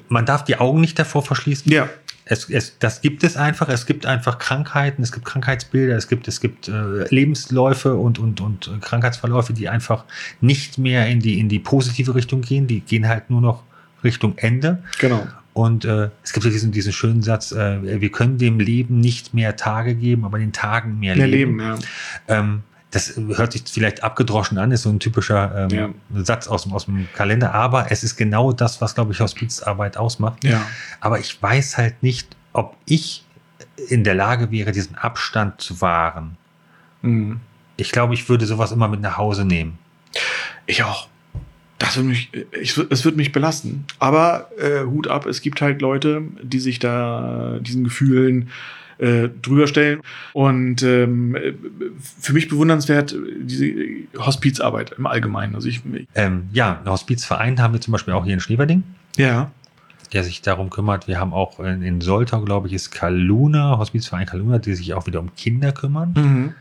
[0.10, 1.72] Man darf die Augen nicht davor verschließen.
[1.72, 1.90] ja,
[2.26, 3.70] Es, es, das gibt es einfach.
[3.70, 8.42] Es gibt einfach Krankheiten, es gibt Krankheitsbilder, es gibt, es gibt äh, Lebensläufe und, und,
[8.42, 10.06] und äh, Krankheitsverläufe, die einfach
[10.42, 12.68] nicht mehr in die, in die positive Richtung gehen.
[12.68, 13.64] Die gehen halt nur noch
[14.04, 14.84] Richtung Ende.
[15.00, 15.28] genau.
[15.54, 19.34] Und äh, es gibt ja diesen, diesen schönen Satz, äh, wir können dem Leben nicht
[19.34, 21.58] mehr Tage geben, aber den Tagen mehr, Mehr Leben.
[21.58, 21.80] Leben,
[22.28, 22.38] ja.
[22.40, 26.24] Ähm, das hört sich vielleicht abgedroschen an, ist so ein typischer ähm, Ja.
[26.24, 29.98] Satz aus, dem- aus dem Kalender, aber es ist genau das, was, glaube ich, Hospizarbeit
[29.98, 30.44] ausmacht.
[30.44, 30.66] Ja.
[31.02, 33.24] Aber ich weiß halt nicht, ob ich
[33.90, 36.38] in der Lage wäre, diesen Abstand zu wahren.
[37.02, 37.40] Mhm.
[37.76, 39.78] Ich glaube, ich würde sowas immer mit nach Hause nehmen.
[40.66, 41.08] Ich auch.
[41.78, 43.86] Das wird mich, ich, es wird mich belasten.
[44.00, 48.48] Aber äh, Hut ab, es gibt halt Leute, die sich da diesen Gefühlen äh,
[49.42, 50.02] drüber stellen.
[50.34, 51.54] Und ähm, äh,
[52.20, 53.74] für mich bewundernswert äh, diese
[54.18, 55.56] Hospizarbeit im Allgemeinen.
[55.56, 55.82] Also ich,
[56.16, 58.84] Ähm, ja, einen Hospizverein haben wir zum Beispiel auch hier in Schneverding,
[59.18, 59.52] ja,
[60.14, 61.08] der sich darum kümmert.
[61.08, 65.06] Wir haben auch in, in Soltau, glaube ich, ist Kaluna, Hospizverein Kaluna, die sich auch
[65.06, 66.14] wieder um Kinder kümmern.
[66.16, 66.54] Mhm.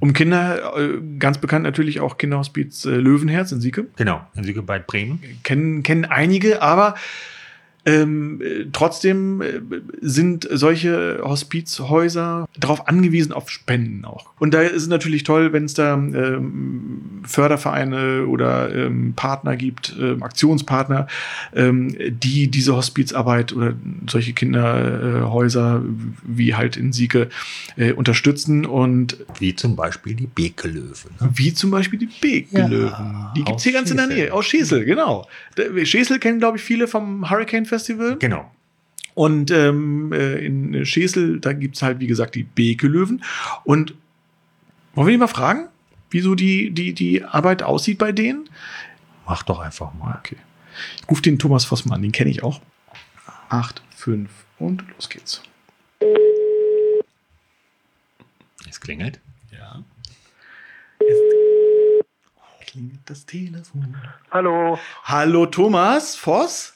[0.00, 3.86] Um Kinder, äh, ganz bekannt natürlich auch Kinderhospiz äh, Löwenherz in Sieke.
[3.96, 5.20] Genau, in Siege bei Bremen.
[5.44, 6.94] Kennen, kennen einige, aber
[7.86, 9.60] ähm, äh, trotzdem äh,
[10.00, 14.26] sind solche Hospizhäuser darauf angewiesen auf Spenden auch.
[14.38, 19.94] Und da ist es natürlich toll, wenn es da ähm, Fördervereine oder ähm, Partner gibt,
[20.00, 21.08] ähm, Aktionspartner,
[21.54, 23.74] ähm, die diese Hospizarbeit oder
[24.08, 25.82] solche Kinderhäuser
[26.22, 27.28] wie halt in Sieke
[27.76, 31.10] äh, unterstützen und wie zum Beispiel die Bekelöwen.
[31.20, 31.30] Ne?
[31.34, 32.88] Wie zum Beispiel die Bekelöwen.
[32.90, 34.04] Ja, die gibt's hier ganz Schesel.
[34.04, 35.28] in der Nähe, aus Schesel, genau.
[35.84, 38.16] Schesel kennen, glaube ich, viele vom Hurricane Festival.
[38.18, 38.50] Genau.
[39.14, 43.22] Und ähm, äh, in Schesel, da gibt's halt, wie gesagt, die Bekelöwen.
[43.64, 43.94] Und
[44.94, 45.68] wollen wir die mal fragen,
[46.10, 48.48] wieso die, die, die Arbeit aussieht bei denen?
[49.26, 50.18] Mach doch einfach mal.
[50.18, 50.36] Okay.
[51.00, 52.60] Ich rufe den Thomas Vossmann, den kenne ich auch.
[53.48, 55.42] Acht, fünf und los geht's.
[58.68, 59.20] Es klingelt.
[59.52, 59.82] Ja.
[60.98, 63.96] Es klingelt das Telefon.
[64.30, 64.78] Hallo.
[65.04, 66.73] Hallo Thomas Voss.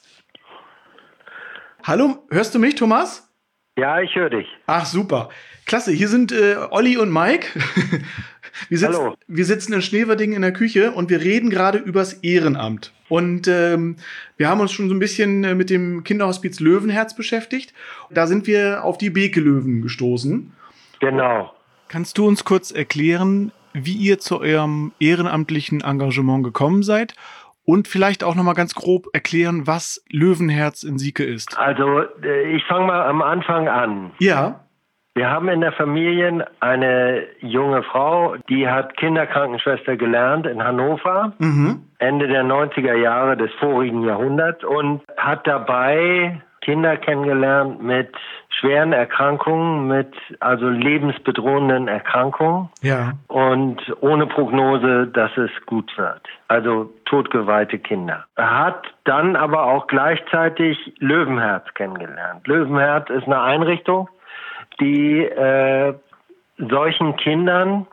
[1.89, 3.33] Hallo, hörst du mich, Thomas?
[3.79, 4.47] Ja, ich höre dich.
[4.67, 5.31] Ach, super.
[5.65, 7.49] Klasse, hier sind äh, Olli und Mike.
[8.69, 9.17] wir, sitzen, Hallo.
[9.27, 12.93] wir sitzen in Schneverding in der Küche und wir reden gerade übers Ehrenamt.
[13.09, 13.97] Und ähm,
[14.37, 17.73] wir haben uns schon so ein bisschen äh, mit dem Kinderhospiz Löwenherz beschäftigt.
[18.11, 20.53] Da sind wir auf die Beke-Löwen gestoßen.
[21.01, 21.55] Genau.
[21.89, 27.15] Kannst du uns kurz erklären, wie ihr zu eurem ehrenamtlichen Engagement gekommen seid
[27.69, 31.59] und vielleicht auch noch mal ganz grob erklären, was Löwenherz in Sieke ist.
[31.59, 34.11] Also, äh, ich fange mal am Anfang an.
[34.21, 34.61] Ja.
[35.15, 41.83] Wir haben in der Familie eine junge Frau, die hat Kinderkrankenschwester gelernt in Hannover, mhm.
[41.99, 48.15] Ende der 90er Jahre des vorigen Jahrhunderts und hat dabei Kinder kennengelernt mit
[48.49, 52.69] schweren Erkrankungen, mit also lebensbedrohenden Erkrankungen.
[52.83, 53.13] Ja.
[53.29, 56.23] Und ohne Prognose, dass es gut wird.
[56.49, 58.25] Also totgeweihte Kinder.
[58.37, 62.47] Er hat dann aber auch gleichzeitig Löwenherz kennengelernt.
[62.47, 64.09] Löwenherz ist eine Einrichtung,
[64.81, 65.95] die äh,
[66.59, 67.87] solchen Kindern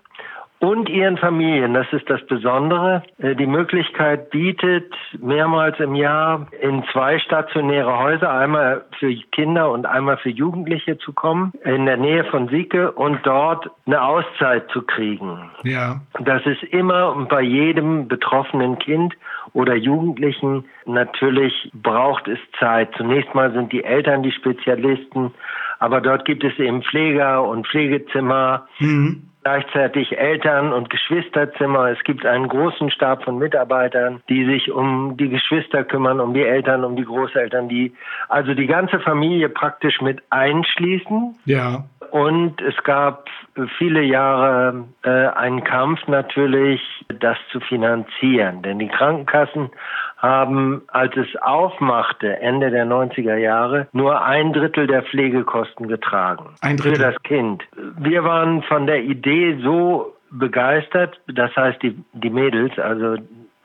[0.65, 6.84] und ihren Familien, das ist das Besondere, äh, die Möglichkeit bietet, mehrmals im Jahr in
[6.91, 12.23] zwei stationäre Häuser, einmal für Kinder und einmal für Jugendliche zu kommen, in der Nähe
[12.25, 15.51] von Sieke und dort eine Auszeit zu kriegen.
[15.63, 16.01] Ja.
[16.19, 19.13] Das ist immer bei jedem betroffenen Kind
[19.54, 22.89] oder Jugendlichen natürlich braucht es Zeit.
[22.97, 25.32] Zunächst mal sind die Eltern die Spezialisten,
[25.78, 28.67] aber dort gibt es eben Pfleger und Pflegezimmer.
[28.80, 31.91] Mhm gleichzeitig Eltern- und Geschwisterzimmer.
[31.91, 36.41] Es gibt einen großen Stab von Mitarbeitern, die sich um die Geschwister kümmern, um die
[36.41, 37.93] Eltern, um die Großeltern, die
[38.27, 41.38] also die ganze Familie praktisch mit einschließen.
[41.45, 41.84] Ja.
[42.10, 43.29] Und es gab
[43.77, 46.81] viele Jahre äh, einen Kampf natürlich,
[47.19, 48.63] das zu finanzieren.
[48.63, 49.69] Denn die Krankenkassen
[50.17, 56.56] haben, als es aufmachte, Ende der 90er Jahre, nur ein Drittel der Pflegekosten getragen.
[56.62, 56.95] Ein Drittel.
[56.95, 57.63] Für das Kind.
[57.97, 63.17] Wir waren von der Idee so begeistert, das heißt die, die Mädels, also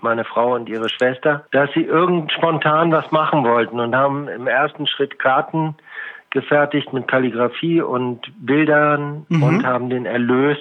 [0.02, 4.46] meine Frau und ihre Schwester, dass sie irgend spontan was machen wollten und haben im
[4.46, 5.76] ersten Schritt Karten
[6.30, 9.42] gefertigt mit Kalligrafie und Bildern mhm.
[9.42, 10.58] und haben den Erlös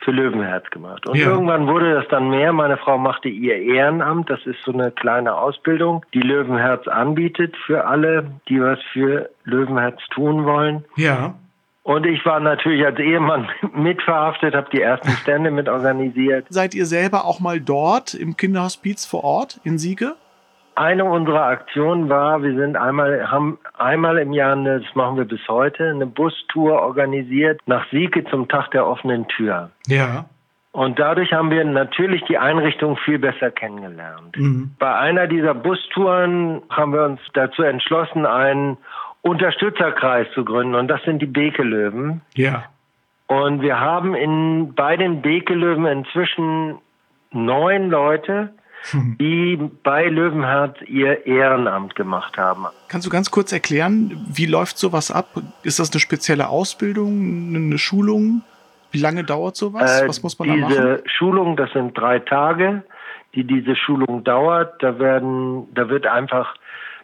[0.00, 1.08] für Löwenherz gemacht.
[1.08, 1.28] Und ja.
[1.28, 2.52] irgendwann wurde das dann mehr.
[2.52, 4.30] Meine Frau machte ihr Ehrenamt.
[4.30, 10.00] Das ist so eine kleine Ausbildung, die Löwenherz anbietet für alle, die was für Löwenherz
[10.10, 10.84] tun wollen.
[10.96, 11.34] Ja.
[11.82, 16.46] Und ich war natürlich als Ehemann mitverhaftet, habe die ersten Stände mit organisiert.
[16.50, 20.14] Seid ihr selber auch mal dort im Kinderhospiz vor Ort in Siege?
[20.78, 25.24] Eine unserer Aktionen war, wir sind einmal, haben einmal im Jahr, eine, das machen wir
[25.24, 29.72] bis heute, eine Bustour organisiert nach Sieke zum Tag der offenen Tür.
[29.88, 30.26] Ja.
[30.70, 34.36] Und dadurch haben wir natürlich die Einrichtung viel besser kennengelernt.
[34.36, 34.76] Mhm.
[34.78, 38.76] Bei einer dieser Bustouren haben wir uns dazu entschlossen, einen
[39.22, 40.76] Unterstützerkreis zu gründen.
[40.76, 42.20] Und das sind die Bekelöwen.
[42.36, 42.66] Ja.
[43.26, 46.78] Und wir haben in, bei den Bekelöwen inzwischen
[47.32, 48.50] neun Leute,
[48.92, 52.66] die bei Löwenherz ihr Ehrenamt gemacht haben.
[52.88, 55.26] Kannst du ganz kurz erklären, wie läuft sowas ab?
[55.62, 58.42] Ist das eine spezielle Ausbildung, eine Schulung?
[58.90, 60.02] Wie lange dauert sowas?
[60.02, 60.68] Äh, Was muss man da machen?
[60.70, 62.82] Diese Schulung, das sind drei Tage,
[63.34, 64.82] die diese Schulung dauert.
[64.82, 66.54] Da werden, da wird einfach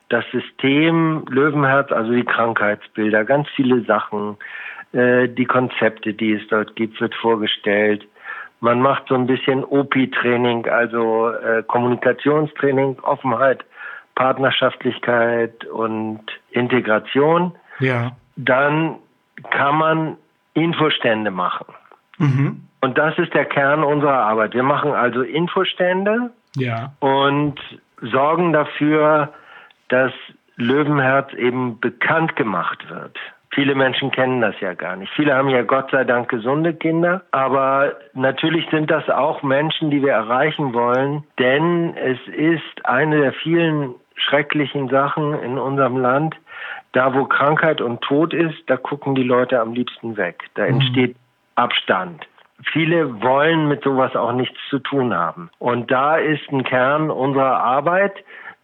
[0.08, 4.36] das System Löwenherz, also die Krankheitsbilder, ganz viele Sachen,
[4.92, 8.06] äh, die Konzepte, die es dort gibt, wird vorgestellt.
[8.64, 13.62] Man macht so ein bisschen OP-Training, also äh, Kommunikationstraining, Offenheit,
[14.14, 17.52] Partnerschaftlichkeit und Integration.
[17.80, 18.12] Ja.
[18.36, 18.96] Dann
[19.50, 20.16] kann man
[20.54, 21.66] Infostände machen.
[22.16, 22.62] Mhm.
[22.80, 24.54] Und das ist der Kern unserer Arbeit.
[24.54, 26.94] Wir machen also Infostände ja.
[27.00, 27.60] und
[28.00, 29.34] sorgen dafür,
[29.88, 30.12] dass
[30.56, 33.18] Löwenherz eben bekannt gemacht wird.
[33.54, 35.12] Viele Menschen kennen das ja gar nicht.
[35.14, 40.02] Viele haben ja Gott sei Dank gesunde Kinder, aber natürlich sind das auch Menschen, die
[40.02, 46.34] wir erreichen wollen, denn es ist eine der vielen schrecklichen Sachen in unserem Land.
[46.92, 50.44] Da, wo Krankheit und Tod ist, da gucken die Leute am liebsten weg.
[50.54, 50.74] Da mhm.
[50.74, 51.16] entsteht
[51.54, 52.26] Abstand.
[52.72, 55.50] Viele wollen mit sowas auch nichts zu tun haben.
[55.58, 58.14] Und da ist ein Kern unserer Arbeit.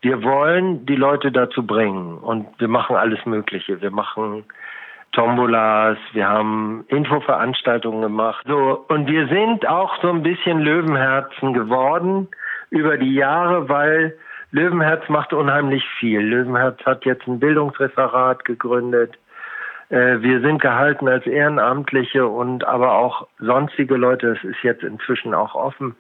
[0.01, 3.81] Wir wollen die Leute dazu bringen und wir machen alles Mögliche.
[3.83, 4.45] Wir machen
[5.13, 8.45] Tombolas, wir haben Infoveranstaltungen gemacht.
[8.47, 12.29] So, und wir sind auch so ein bisschen Löwenherzen geworden
[12.71, 14.17] über die Jahre, weil
[14.53, 16.21] Löwenherz macht unheimlich viel.
[16.21, 19.19] Löwenherz hat jetzt ein Bildungsreferat gegründet.
[19.89, 25.35] Äh, wir sind gehalten als Ehrenamtliche und aber auch sonstige Leute, das ist jetzt inzwischen
[25.35, 25.97] auch offen,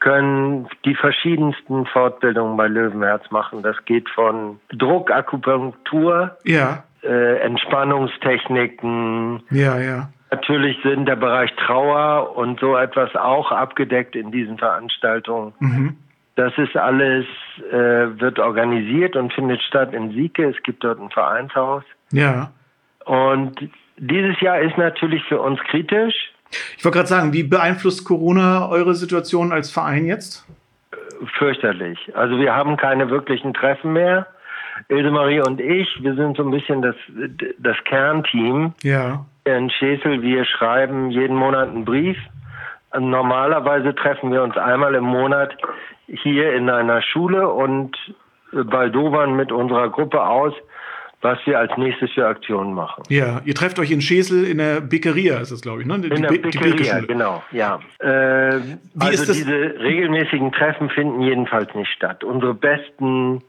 [0.00, 3.62] können die verschiedensten Fortbildungen bei Löwenherz machen.
[3.62, 6.82] Das geht von Druckakupunktur, ja.
[7.02, 9.42] Äh, Entspannungstechniken.
[9.50, 10.10] Ja, ja.
[10.30, 15.52] Natürlich sind der Bereich Trauer und so etwas auch abgedeckt in diesen Veranstaltungen.
[15.58, 15.96] Mhm.
[16.36, 17.26] Das ist alles,
[17.70, 20.48] äh, wird organisiert und findet statt in Sieke.
[20.48, 21.82] Es gibt dort ein Vereinshaus.
[22.12, 22.52] Ja.
[23.04, 23.56] Und
[23.96, 26.14] dieses Jahr ist natürlich für uns kritisch.
[26.78, 30.46] Ich wollte gerade sagen, wie beeinflusst Corona eure Situation als Verein jetzt?
[31.38, 31.98] Fürchterlich.
[32.14, 34.26] Also wir haben keine wirklichen Treffen mehr.
[34.88, 36.96] Ilse Marie und ich, wir sind so ein bisschen das,
[37.58, 38.74] das Kernteam.
[38.82, 39.24] Ja.
[39.44, 42.18] In Schesel, wir schreiben jeden Monat einen Brief.
[42.98, 45.56] Normalerweise treffen wir uns einmal im Monat
[46.06, 47.96] hier in einer Schule und
[48.52, 50.52] baldowern mit unserer Gruppe aus,
[51.22, 53.04] was wir als nächstes für Aktionen machen.
[53.08, 56.00] Ja, ihr trefft euch in Schesel in der Bäckeria, ist das, glaube ich, ne?
[56.00, 57.78] Die, in der Bäckeria, genau, ja.
[57.98, 58.60] Äh,
[58.98, 62.24] also diese regelmäßigen Treffen finden jedenfalls nicht statt.
[62.24, 63.42] Unsere besten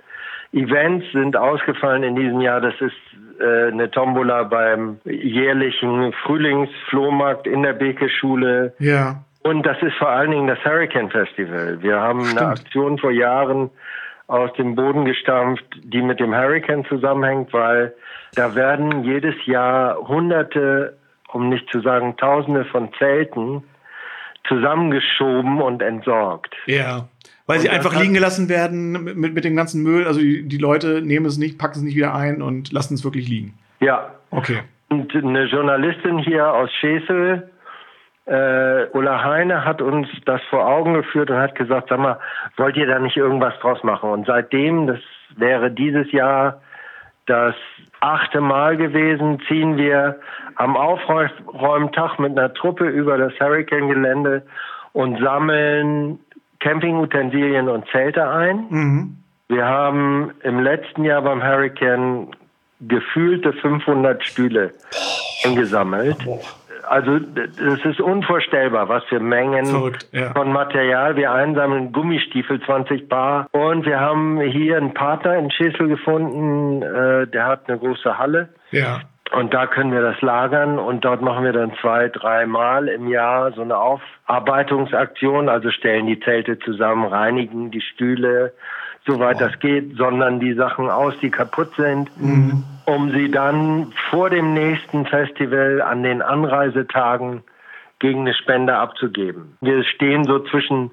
[0.54, 2.60] Events sind ausgefallen in diesem Jahr.
[2.60, 2.96] Das ist
[3.40, 8.74] äh, eine Tombola beim jährlichen Frühlingsflohmarkt in der Beke-Schule.
[8.80, 9.24] Ja.
[9.44, 11.82] Und das ist vor allen Dingen das Hurricane Festival.
[11.82, 12.42] Wir haben Stimmt.
[12.42, 13.72] eine Aktion vor Jahren
[14.28, 17.94] aus dem Boden gestampft, die mit dem Hurricane zusammenhängt, weil
[18.36, 20.98] da werden jedes Jahr Hunderte,
[21.34, 23.64] um nicht zu sagen Tausende von Zelten
[24.48, 26.56] zusammengeschoben und entsorgt.
[26.66, 27.08] Ja,
[27.48, 30.08] weil und sie einfach liegen gelassen werden mit, mit dem ganzen Müll.
[30.08, 33.04] Also die, die Leute nehmen es nicht, packen es nicht wieder ein und lassen es
[33.04, 33.58] wirklich liegen.
[33.80, 34.12] Ja.
[34.32, 34.60] Okay.
[34.90, 37.50] Und eine Journalistin hier aus Schesel,
[38.26, 42.20] äh, Ulla Heine hat uns das vor Augen geführt und hat gesagt, sag mal,
[42.58, 44.10] wollt ihr da nicht irgendwas draus machen?
[44.10, 45.00] Und seitdem, das
[45.36, 46.62] wäre dieses Jahr
[47.26, 47.56] das
[48.02, 50.20] achte Mal gewesen, ziehen wir
[50.56, 54.44] am Aufräumtag mit einer Truppe über das Hurricane-Gelände
[54.92, 56.20] und sammeln
[56.60, 58.66] Campingutensilien und Zelte ein.
[58.70, 59.18] Mhm.
[59.48, 62.28] Wir haben im letzten Jahr beim Hurricane
[62.82, 64.74] gefühlte 500 Stühle
[65.44, 66.24] eingesammelt.
[66.26, 66.40] Boah
[66.92, 70.34] also das ist unvorstellbar, was für Mengen Verrückt, ja.
[70.34, 71.94] von Material wir einsammeln.
[71.94, 73.48] Gummistiefel 20 Bar.
[73.52, 78.50] Und wir haben hier einen Partner in Schissel gefunden, äh, der hat eine große Halle.
[78.72, 79.00] Ja.
[79.32, 83.54] Und da können wir das lagern und dort machen wir dann zwei, dreimal im Jahr
[83.54, 88.52] so eine Aufarbeitungsaktion, also stellen die Zelte zusammen, reinigen die Stühle,
[89.06, 89.46] soweit oh.
[89.46, 92.10] das geht, sondern die Sachen aus, die kaputt sind.
[92.20, 97.44] Mhm um sie dann vor dem nächsten Festival an den Anreisetagen
[98.00, 99.58] gegen eine Spende abzugeben.
[99.62, 100.92] Wir stehen so zwischen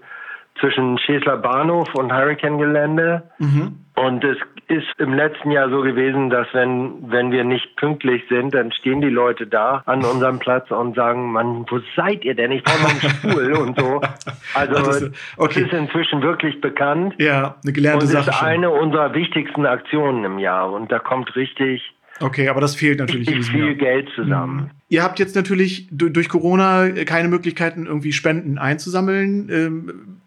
[0.60, 3.22] zwischen Schesler Bahnhof und Hurricane-Gelände.
[3.38, 3.84] Mhm.
[3.98, 4.37] Und es
[4.68, 9.00] ist im letzten Jahr so gewesen, dass wenn, wenn wir nicht pünktlich sind, dann stehen
[9.00, 12.52] die Leute da an unserem Platz und sagen, Mann, wo seid ihr denn?
[12.52, 14.00] Ich brauche noch einen Stuhl und so.
[14.54, 15.62] Also, das ist, okay.
[15.62, 17.14] das ist inzwischen wirklich bekannt.
[17.18, 18.26] Ja, eine gelernte und Sache.
[18.26, 18.48] Das ist schon.
[18.48, 20.72] eine unserer wichtigsten Aktionen im Jahr.
[20.72, 21.82] Und da kommt richtig
[22.20, 23.28] Okay, aber das fehlt natürlich.
[23.28, 23.74] Richtig viel Jahr.
[23.74, 24.56] Geld zusammen.
[24.56, 24.70] Mhm.
[24.88, 30.17] Ihr habt jetzt natürlich durch Corona keine Möglichkeiten, irgendwie Spenden einzusammeln.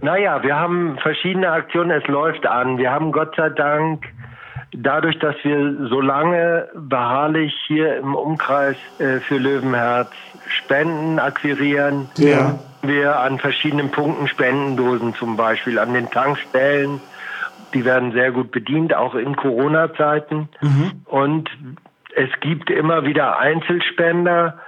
[0.00, 2.78] Naja, wir haben verschiedene Aktionen, es läuft an.
[2.78, 4.04] Wir haben Gott sei Dank
[4.72, 10.10] dadurch, dass wir so lange beharrlich hier im Umkreis äh, für Löwenherz
[10.48, 12.58] Spenden akquirieren, ja.
[12.82, 17.00] wir an verschiedenen Punkten Spendendosen zum Beispiel, an den Tankstellen.
[17.74, 20.48] Die werden sehr gut bedient, auch in Corona-Zeiten.
[20.62, 20.92] Mhm.
[21.04, 21.50] Und
[22.14, 24.58] es gibt immer wieder Einzelspender.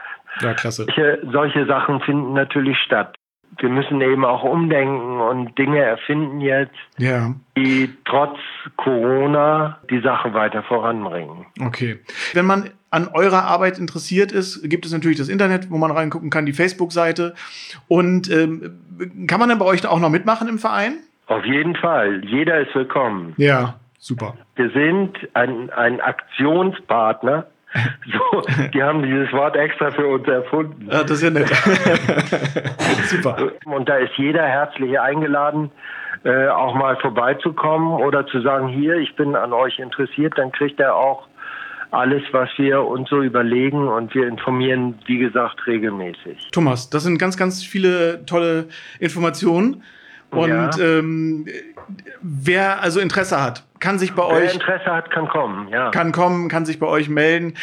[0.42, 0.84] Ja, klasse.
[0.84, 3.16] Solche, solche Sachen finden natürlich statt
[3.58, 7.34] wir müssen eben auch umdenken und Dinge erfinden jetzt, ja.
[7.56, 8.38] die trotz
[8.76, 11.46] Corona die Sache weiter voranbringen.
[11.60, 11.98] Okay.
[12.32, 16.30] Wenn man an eurer Arbeit interessiert ist, gibt es natürlich das Internet, wo man reingucken
[16.30, 17.34] kann, die Facebook-Seite.
[17.88, 18.78] Und ähm,
[19.26, 20.98] kann man dann bei euch auch noch mitmachen im Verein?
[21.26, 22.24] Auf jeden Fall.
[22.24, 23.34] Jeder ist willkommen.
[23.36, 24.36] Ja, super.
[24.56, 27.46] Wir sind ein, ein Aktionspartner
[28.12, 28.42] So,
[28.74, 30.88] die haben dieses Wort extra für uns erfunden.
[30.90, 31.48] Ah, das ist ja nett.
[33.06, 33.52] Super.
[33.64, 35.70] Und da ist jeder herzlich eingeladen,
[36.24, 40.80] äh, auch mal vorbeizukommen oder zu sagen, hier, ich bin an euch interessiert, dann kriegt
[40.80, 41.28] er auch
[41.92, 46.48] alles, was wir uns so überlegen und wir informieren, wie gesagt, regelmäßig.
[46.52, 48.66] Thomas, das sind ganz, ganz viele tolle
[49.00, 49.82] Informationen.
[50.30, 50.70] Und Ja.
[50.78, 51.46] ähm,
[52.22, 55.90] wer also Interesse hat, kann sich bei Wer euch, Interesse hat, kann kommen, ja.
[55.90, 57.54] kann kommen, kann sich bei euch melden.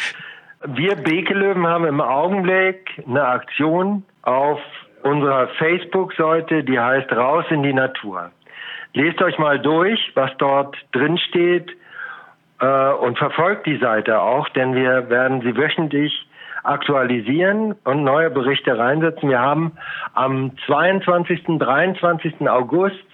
[0.66, 4.60] Wir Bekelöwen haben im Augenblick eine Aktion auf
[5.02, 8.32] unserer Facebook-Seite, die heißt Raus in die Natur.
[8.94, 11.70] Lest euch mal durch, was dort drin steht
[12.60, 16.26] äh, und verfolgt die Seite auch, denn wir werden sie wöchentlich
[16.64, 19.28] aktualisieren und neue Berichte reinsetzen.
[19.28, 19.72] Wir haben
[20.14, 22.48] am 22., 23.
[22.48, 23.07] August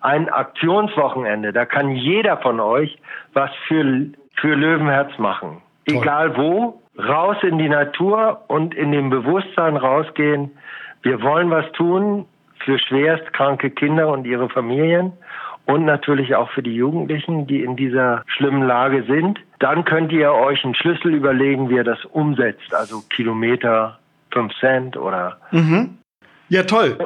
[0.00, 1.52] ein Aktionswochenende.
[1.52, 2.98] Da kann jeder von euch
[3.32, 5.62] was für, für Löwenherz machen.
[5.86, 5.98] Toll.
[5.98, 10.50] Egal wo, raus in die Natur und in dem Bewusstsein rausgehen.
[11.02, 12.26] Wir wollen was tun
[12.64, 15.12] für schwerstkranke Kinder und ihre Familien
[15.66, 19.38] und natürlich auch für die Jugendlichen, die in dieser schlimmen Lage sind.
[19.58, 22.74] Dann könnt ihr euch einen Schlüssel überlegen, wie ihr das umsetzt.
[22.74, 23.98] Also Kilometer,
[24.32, 25.98] 5 Cent oder Mhm.
[26.48, 26.98] Ja, toll.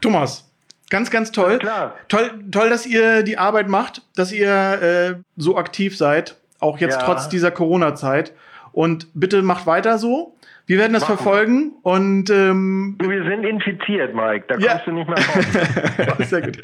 [0.00, 0.50] Thomas,
[0.90, 1.58] ganz, ganz toll.
[1.58, 1.94] Klar.
[2.08, 7.00] Toll, toll, dass ihr die Arbeit macht, dass ihr äh, so aktiv seid, auch jetzt
[7.00, 7.04] Ja.
[7.06, 8.32] trotz dieser Corona-Zeit.
[8.72, 10.34] Und bitte macht weiter so.
[10.66, 14.46] Wir werden das Machen verfolgen und ähm, wir sind infiziert, Mike.
[14.48, 14.72] Da Ja.
[14.72, 16.16] kommst du nicht mehr raus.
[16.28, 16.58] sehr gut.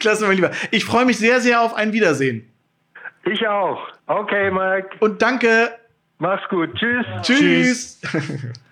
[0.00, 0.50] Klasse, mein Lieber.
[0.70, 2.50] Ich freue mich sehr, sehr auf ein Wiedersehen.
[3.30, 3.78] ich auch.
[4.06, 4.88] Okay, Mike.
[5.00, 5.70] Und danke.
[6.18, 6.74] Mach's gut.
[6.74, 7.06] Tschüss.
[7.22, 8.00] Tschüss.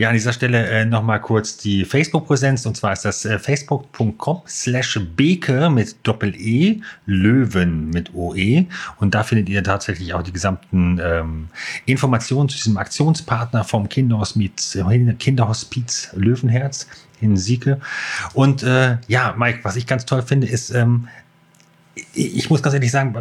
[0.00, 2.64] Ja, an dieser Stelle äh, nochmal kurz die Facebook-Präsenz.
[2.64, 8.64] Und zwar ist das äh, facebook.com slash Beke mit Doppel-E, Löwen mit OE.
[8.96, 11.48] Und da findet ihr tatsächlich auch die gesamten ähm,
[11.84, 16.86] Informationen zu diesem Aktionspartner vom Kinderhospiz, äh, Kinderhospiz Löwenherz
[17.20, 17.78] in Sieke.
[18.32, 21.08] Und äh, ja, Mike, was ich ganz toll finde, ist, ähm,
[22.14, 23.14] ich, ich muss ganz ehrlich sagen,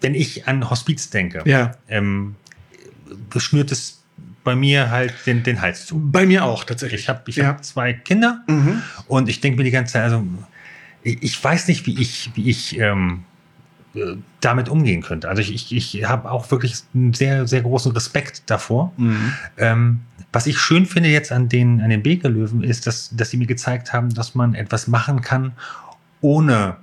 [0.00, 2.36] wenn ich an Hospiz denke, Ja, ähm,
[3.36, 4.03] schnürt es
[4.44, 5.98] bei mir halt den, den Hals zu.
[5.98, 7.02] bei mir auch tatsächlich.
[7.02, 7.46] Ich habe ich ja.
[7.46, 8.82] hab zwei Kinder Mhm.
[9.08, 10.24] und ich denke mir die ganze Zeit, also
[11.02, 13.24] ich, ich weiß nicht, wie ich, wie ich ähm,
[13.94, 15.28] äh, damit umgehen könnte.
[15.28, 18.92] Also ich, ich, ich habe auch wirklich einen sehr, sehr großen Respekt davor.
[18.96, 19.32] Mhm.
[19.56, 20.00] Ähm,
[20.32, 23.46] was ich schön finde jetzt an den, an den Bekelöwen ist, dass, dass sie mir
[23.46, 25.52] gezeigt haben, dass man etwas machen kann,
[26.20, 26.76] ohne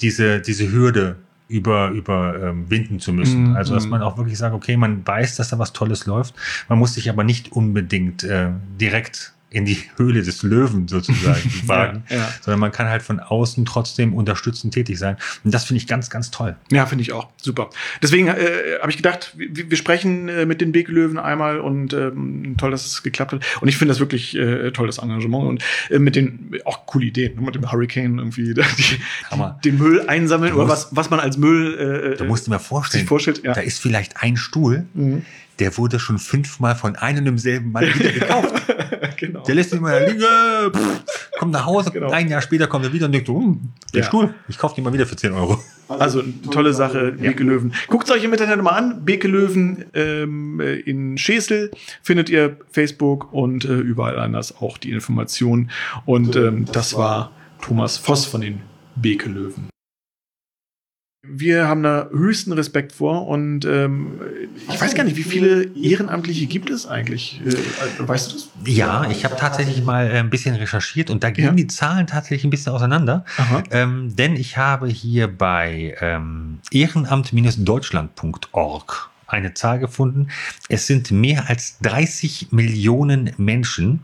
[0.00, 1.16] diese, diese Hürde
[1.50, 3.50] über, über ähm, winden zu müssen.
[3.50, 3.56] Mhm.
[3.56, 6.34] Also, dass man auch wirklich sagt, okay, man weiß, dass da was Tolles läuft.
[6.68, 12.04] Man muss sich aber nicht unbedingt äh, direkt in die Höhle des Löwen sozusagen wagen,
[12.08, 12.28] Ja, ja.
[12.40, 15.16] sondern man kann halt von außen trotzdem unterstützend tätig sein.
[15.42, 16.54] Und das finde ich ganz, ganz toll.
[16.70, 17.28] Ja, finde ich auch.
[17.42, 17.68] Super.
[18.00, 18.34] Deswegen äh,
[18.80, 22.86] habe ich gedacht, wir, wir sprechen äh, mit den Bekelöwen einmal und ähm, toll, dass
[22.86, 23.44] es geklappt hat.
[23.60, 27.06] Und ich finde das wirklich äh, toll, das Engagement und äh, mit den auch coole
[27.06, 29.00] Ideen, mit dem Hurricane irgendwie die, die,
[29.64, 32.50] den Müll einsammeln Du oder musst- was, was man als Müll äh, Da musst du
[32.52, 33.42] mir vorstellen, sich vorstellt.
[33.42, 33.52] Ja.
[33.54, 35.24] da ist vielleicht ein Stuhl, Mhm.
[35.58, 38.54] der wurde schon fünfmal von einem und demselben Mann wieder gekauft.
[39.20, 39.42] Genau.
[39.44, 41.04] Der lässt ihn mal liegen, äh, pff,
[41.38, 42.10] kommt nach Hause, Genau.
[42.10, 43.60] ein Jahr später kommt er wieder und denkt hm,
[43.94, 44.06] der Ja.
[44.06, 45.58] Stuhl, ich kaufe den mal wieder für 10 Euro.
[45.88, 47.72] Also tolle Sache, Bekelöwen.
[47.88, 49.04] Guckt es euch im Internet mal an.
[49.04, 51.70] Bekelöwen ähm, äh, in Schesel
[52.02, 55.70] findet ihr Facebook und äh, überall anders auch die Informationen.
[56.06, 58.60] Und ähm, das war Thomas Voss von den
[58.96, 59.68] Bekelöwen.
[61.22, 64.18] Wir haben da höchsten Respekt vor und ähm,
[64.70, 67.42] ich weiß gar nicht, wie viele Ehrenamtliche gibt es eigentlich?
[67.44, 67.52] Äh,
[67.98, 68.48] weißt du das?
[68.64, 71.52] Ja, ich habe tatsächlich mal äh, ein bisschen recherchiert und da gehen Ja.
[71.52, 73.26] die Zahlen tatsächlich ein bisschen auseinander.
[73.70, 80.28] Ähm, denn ich habe hier bei ähm, ehrenamt-deutschland.org eine Zahl gefunden.
[80.70, 84.00] Es sind mehr als 30 Millionen Menschen,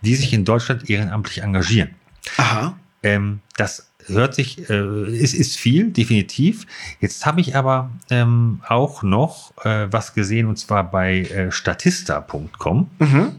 [0.00, 1.90] die sich in Deutschland ehrenamtlich engagieren.
[2.38, 2.74] Aha.
[3.02, 6.66] Ähm, das hört sich, äh, es ist viel, definitiv.
[7.00, 12.90] Jetzt habe ich aber ähm, auch noch äh, was gesehen und zwar bei äh, statista.com.
[12.98, 13.32] Mhm.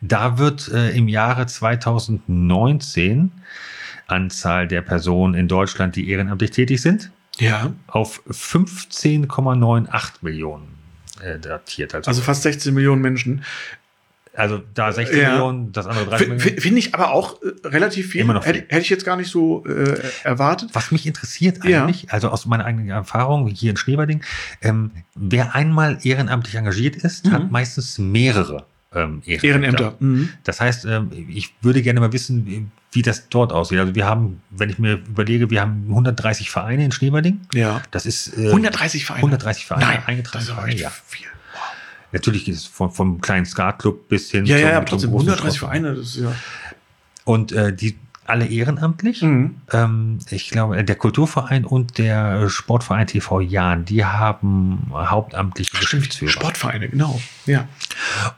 [0.00, 3.32] Da wird äh, im Jahre 2019
[4.06, 7.72] Anzahl der Personen in Deutschland, die ehrenamtlich tätig sind, Ja.
[7.86, 10.68] auf 15,98 Millionen
[11.22, 11.94] äh, datiert.
[11.94, 13.44] Also, Also fast 16 Millionen Menschen.
[14.36, 15.30] Also da 16 Ja.
[15.30, 16.60] Millionen, das andere 30 F- Millionen.
[16.60, 18.20] Finde ich aber auch äh, relativ viel.
[18.22, 18.54] Immer noch viel.
[18.54, 20.70] Hätte, hätte ich jetzt gar nicht so äh, erwartet.
[20.72, 21.84] Was mich interessiert Ja.
[21.84, 24.22] eigentlich, also aus meiner eigenen Erfahrung hier in Schneeberding,
[24.62, 27.32] ähm, wer einmal ehrenamtlich engagiert ist, Mhm.
[27.32, 28.66] hat meistens mehrere
[28.96, 29.46] ähm, Ehrenämter.
[29.48, 29.94] Ehrenämter.
[29.98, 30.28] Mhm.
[30.44, 33.80] Das heißt, ähm, ich würde gerne mal wissen, wie- das dort aussieht.
[33.80, 37.40] Also wir haben, wenn ich mir überlege, wir haben 130 Vereine in Schneewerding.
[37.52, 37.82] Ja.
[37.90, 39.18] Das ist äh, 130 Vereine.
[39.24, 40.44] 130 Vereine Nein, eingetragen.
[40.44, 40.90] das ist Vereine, ja.
[41.06, 41.26] viel.
[42.14, 45.58] Natürlich ist es vom, vom kleinen Skatclub bis hin Ja, ja, zum trotzdem großen 130
[45.58, 45.82] Sportverein.
[45.82, 46.32] Vereine, das ist ja.
[47.24, 49.22] Und äh, die alle ehrenamtlich.
[49.22, 49.56] Mhm.
[49.72, 56.30] Ähm, ich glaube, der Kulturverein und der Sportverein TV Jahn, die haben hauptamtliche Geschäftsführer.
[56.32, 57.20] Sportvereine, genau.
[57.46, 57.68] Ja.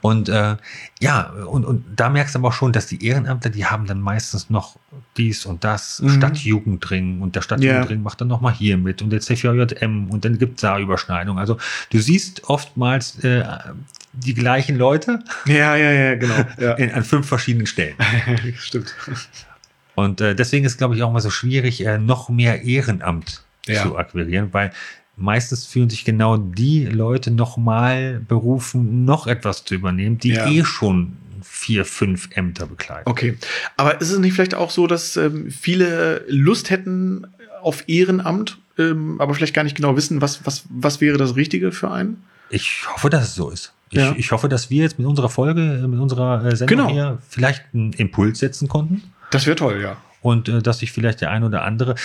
[0.01, 0.57] Und äh,
[0.99, 4.01] ja, und, und da merkst du aber auch schon, dass die Ehrenamtler, die haben dann
[4.01, 4.77] meistens noch
[5.15, 6.09] dies und das, Mhm.
[6.09, 8.03] Stadtjugendring und der Stadtjugendring Ja.
[8.03, 11.39] macht dann nochmal hier mit und der CVJM und dann gibt es da Überschneidungen.
[11.39, 11.57] Also
[11.91, 13.43] du siehst oftmals äh,
[14.13, 16.33] die gleichen Leute Ja, ja, ja, genau.
[16.59, 16.73] Ja.
[16.73, 17.95] in, an fünf verschiedenen Stellen.
[18.57, 18.93] Stimmt.
[19.97, 23.81] Und äh, deswegen ist, glaube ich, auch mal so schwierig, äh, noch mehr Ehrenamt Ja.
[23.81, 24.71] zu akquirieren, weil
[25.15, 30.45] meistens fühlen sich genau die Leute nochmal berufen, noch etwas zu übernehmen, die Ja.
[30.47, 33.03] eh schon vier, fünf Ämter bekleiden.
[33.07, 33.37] Okay.
[33.75, 37.25] Aber ist es nicht vielleicht auch so, dass ähm, viele Lust hätten
[37.63, 41.71] auf Ehrenamt, ähm, aber vielleicht gar nicht genau wissen, was, was, was wäre das Richtige
[41.71, 42.21] für einen?
[42.51, 43.73] Ich hoffe, dass es so ist.
[43.89, 44.13] Ich, Ja.
[44.15, 46.89] ich hoffe, dass wir jetzt mit unserer Folge, äh, mit unserer äh, Sendung Genau.
[46.91, 49.01] hier vielleicht einen Impuls setzen konnten
[49.31, 49.97] Das wäre toll, ja.
[50.21, 51.95] und äh, dass sich vielleicht der ein oder andere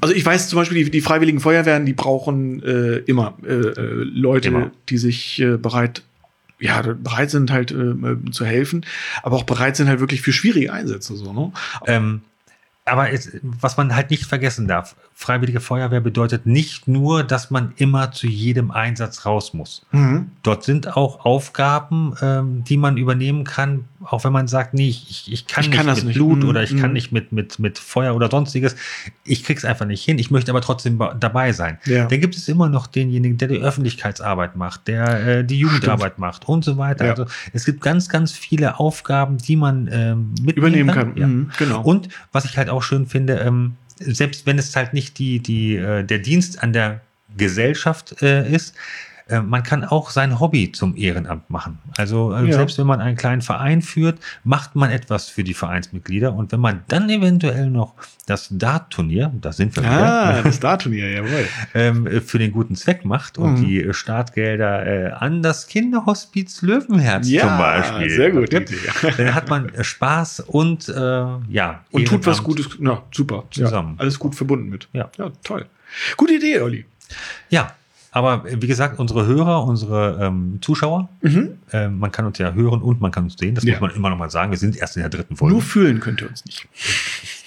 [0.00, 4.04] Also ich weiß zum Beispiel, die, die Freiwilligen Feuerwehren, die brauchen äh, immer äh, äh,
[4.04, 4.70] Leute, Immer.
[4.88, 6.02] die sich äh, bereit,
[6.58, 8.86] ja, bereit sind halt äh, äh, zu helfen,
[9.22, 11.52] aber auch bereit sind halt wirklich für schwierige Einsätze so, ne?
[11.86, 12.22] Ähm,
[12.84, 17.72] aber es, was man halt nicht vergessen darf, Freiwillige Feuerwehr bedeutet nicht nur, dass man
[17.76, 19.86] immer zu jedem Einsatz raus muss.
[19.92, 20.30] Mhm.
[20.42, 25.32] Dort sind auch Aufgaben, ähm, die man übernehmen kann, auch wenn man sagt, nee, ich,
[25.32, 26.16] ich, kann Ich nicht kann mit nicht.
[26.16, 26.94] Blut Mhm, oder ich kann mhm.
[26.94, 28.76] nicht mit, mit, mit Feuer oder sonstiges.
[29.24, 30.18] Ich krieg's einfach nicht hin.
[30.18, 31.78] Ich möchte aber trotzdem dabei sein.
[31.84, 32.06] Ja.
[32.06, 36.48] Dann gibt es immer noch denjenigen, der die Öffentlichkeitsarbeit macht, der äh, die Jugendarbeit macht
[36.48, 37.04] und so weiter.
[37.04, 37.10] Ja.
[37.12, 41.16] Also es gibt ganz, ganz viele Aufgaben, die man ähm, mitnehmen Übernehmen kann.
[41.16, 41.26] Ja.
[41.26, 41.82] Mhm, genau.
[41.82, 45.76] Und was ich halt auch schön finde, ähm, selbst wenn es halt nicht die, die,
[45.76, 47.00] äh, der Dienst an der
[47.36, 48.74] Gesellschaft äh, ist,
[49.40, 51.78] man kann auch sein Hobby zum Ehrenamt machen.
[51.96, 52.52] Also äh, Ja.
[52.54, 56.34] selbst wenn man einen kleinen Verein führt, macht man etwas für die Vereinsmitglieder.
[56.34, 57.94] Und wenn man dann eventuell noch
[58.26, 61.46] das Dart-Turnier, da sind wir ah, wieder, das Star-Turnier, jawohl.
[61.74, 63.64] ähm, äh, für den guten Zweck macht und Mhm.
[63.64, 68.10] die äh, Startgelder äh, an das Kinderhospiz Löwenherz zum Beispiel.
[68.10, 68.52] sehr gut.
[68.52, 70.92] Dann hat man äh, Spaß und äh,
[71.48, 71.84] ja.
[71.90, 72.44] Und tut was Ehrenamt.
[72.44, 73.44] Gutes, na, super.
[73.50, 73.94] Zusammen.
[73.96, 74.88] Ja, alles gut verbunden mit.
[74.92, 75.10] Ja.
[75.18, 75.66] ja, toll.
[76.16, 76.84] Gute Idee, Olli.
[77.50, 77.72] Ja,
[78.12, 81.58] aber äh, wie gesagt, unsere Hörer, unsere ähm, Zuschauer, Mhm.
[81.72, 83.54] äh, man kann uns ja hören und man kann uns sehen.
[83.56, 83.72] Das Ja.
[83.72, 84.50] muss man immer noch mal sagen.
[84.52, 85.54] Wir sind erst in der dritten Folge.
[85.54, 86.68] Nur fühlen könnt ihr uns nicht.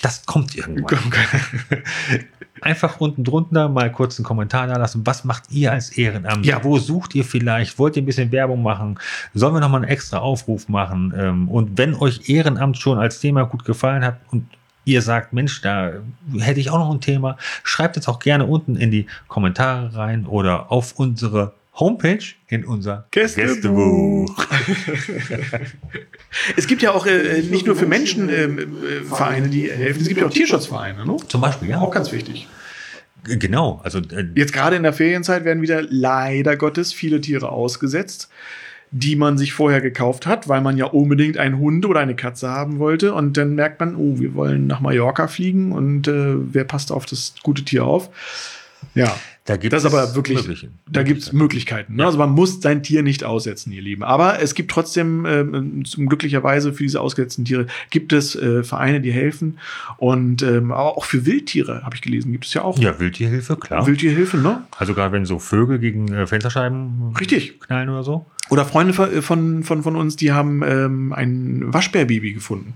[0.02, 1.00] das kommt irgendwann.
[2.62, 5.02] Einfach unten drunter mal kurz einen Kommentar da lassen.
[5.06, 6.46] Was macht ihr als Ehrenamt?
[6.46, 6.64] Ja.
[6.64, 7.78] Wo sucht ihr vielleicht?
[7.78, 8.98] Wollt ihr ein bisschen Werbung machen?
[9.34, 11.14] Sollen wir noch mal einen extra Aufruf machen?
[11.18, 14.48] Ähm, Und wenn euch Ehrenamt schon als Thema gut gefallen hat und
[14.86, 15.92] ihr sagt, Mensch, da
[16.38, 20.26] hätte ich auch noch ein Thema, schreibt es auch gerne unten in die Kommentare rein
[20.26, 24.48] oder auf unsere Homepage in unser Gästebuch.
[26.58, 30.08] Es gibt ja auch äh, nicht nur für Menschen ähm, äh, Vereine, die helfen, es
[30.10, 31.16] gibt ja auch Tierschutzvereine, ne?
[31.30, 31.80] Zum Beispiel, ja.
[31.80, 32.48] Auch ganz wichtig.
[33.24, 38.30] Genau, also äh, Jetzt gerade in der Ferienzeit werden wieder leider Gottes viele Tiere ausgesetzt,
[38.92, 42.50] die man sich vorher gekauft hat, weil man ja unbedingt einen Hund oder eine Katze
[42.50, 43.14] haben wollte.
[43.14, 47.06] Und dann merkt man, oh, wir wollen nach Mallorca fliegen und äh, wer passt auf
[47.06, 48.10] das gute Tier auf?
[48.94, 49.16] Ja,
[49.46, 51.96] da gibt das es aber wirklich, Mögliche- da gibt es Möglichkeiten.
[51.96, 52.06] Ne?
[52.06, 54.04] Also man muss sein Tier nicht aussetzen, ihr Lieben.
[54.04, 59.02] Aber es gibt trotzdem, ähm, zum glücklicherweise für diese ausgesetzten Tiere, gibt es äh, Vereine,
[59.02, 59.60] die helfen.
[59.98, 63.56] Und ähm, aber auch für Wildtiere, habe ich gelesen, gibt es ja auch Ja, Wildtierhilfe,
[63.58, 63.86] klar.
[63.86, 64.64] Wildtierhilfe, ne?
[64.78, 67.60] Also gerade wenn so Vögel gegen äh, Fensterscheiben Richtig.
[67.62, 68.26] knallen oder so.
[68.50, 72.74] Oder Freunde von, von, von, von uns, die haben ähm, ein Waschbärbaby gefunden.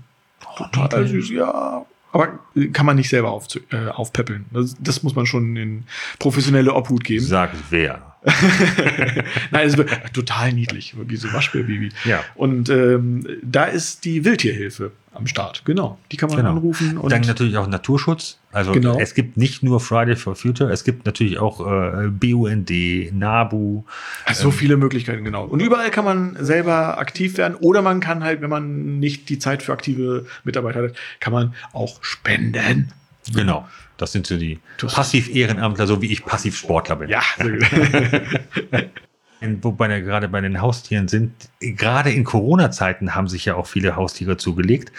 [0.72, 1.84] Total süß, ja.
[2.12, 4.46] Aber äh, kann man nicht selber auf, äh, aufpäppeln.
[4.52, 5.84] Das, das muss man schon in
[6.18, 7.24] professionelle Obhut geben.
[7.24, 8.10] Sag wer.
[9.50, 11.90] Nein, es wirklich total niedlich, wirklich so Waschbärbaby.
[12.04, 12.22] Ja.
[12.34, 15.62] Und ähm, da ist die Wildtierhilfe am Start.
[15.64, 15.98] Genau.
[16.12, 16.50] Die kann man Genau.
[16.50, 16.96] anrufen.
[16.96, 18.38] Und Dann natürlich auch Naturschutz.
[18.52, 18.98] Also Genau.
[18.98, 22.70] es gibt nicht nur Friday for Future, es gibt natürlich auch äh, BUND,
[23.12, 23.84] NABU.
[24.24, 25.44] Also so viele Möglichkeiten, genau.
[25.44, 29.38] Und überall kann man selber aktiv werden oder man kann halt, wenn man nicht die
[29.38, 32.92] Zeit für aktive Mitarbeiter hat, kann man auch spenden.
[33.34, 33.68] Genau.
[33.96, 37.08] Das sind so die Du hast- Passiv-Ehrenamtler, so wie ich Passiv-Sportler bin.
[37.10, 37.50] Ja, sehr
[38.70, 38.90] gut.
[39.40, 43.96] Wobei wir gerade bei den Haustieren sind, gerade in Corona-Zeiten haben sich ja auch viele
[43.96, 44.92] Haustiere zugelegt.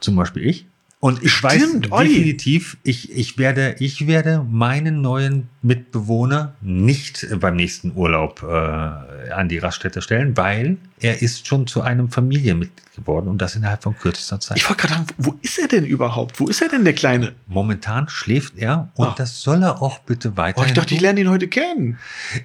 [0.00, 0.66] Zum Beispiel ich.
[1.04, 2.08] Und ich Stimmt, weiß Olli.
[2.14, 9.50] definitiv, ich, ich, werde, ich werde meinen neuen Mitbewohner nicht beim nächsten Urlaub äh, an
[9.50, 13.94] die Raststätte stellen, weil er ist schon zu einem Familienmitglied geworden und das innerhalb von
[13.98, 14.56] kürzester Zeit.
[14.56, 16.40] Ich wollte gerade sagen, wo ist er denn überhaupt?
[16.40, 17.34] Wo ist er denn, der Kleine?
[17.48, 19.14] Momentan schläft er und Ah.
[19.18, 20.62] das soll er auch bitte weiter.
[20.62, 21.98] Oh, ich dachte, ich lerne ihn heute kennen.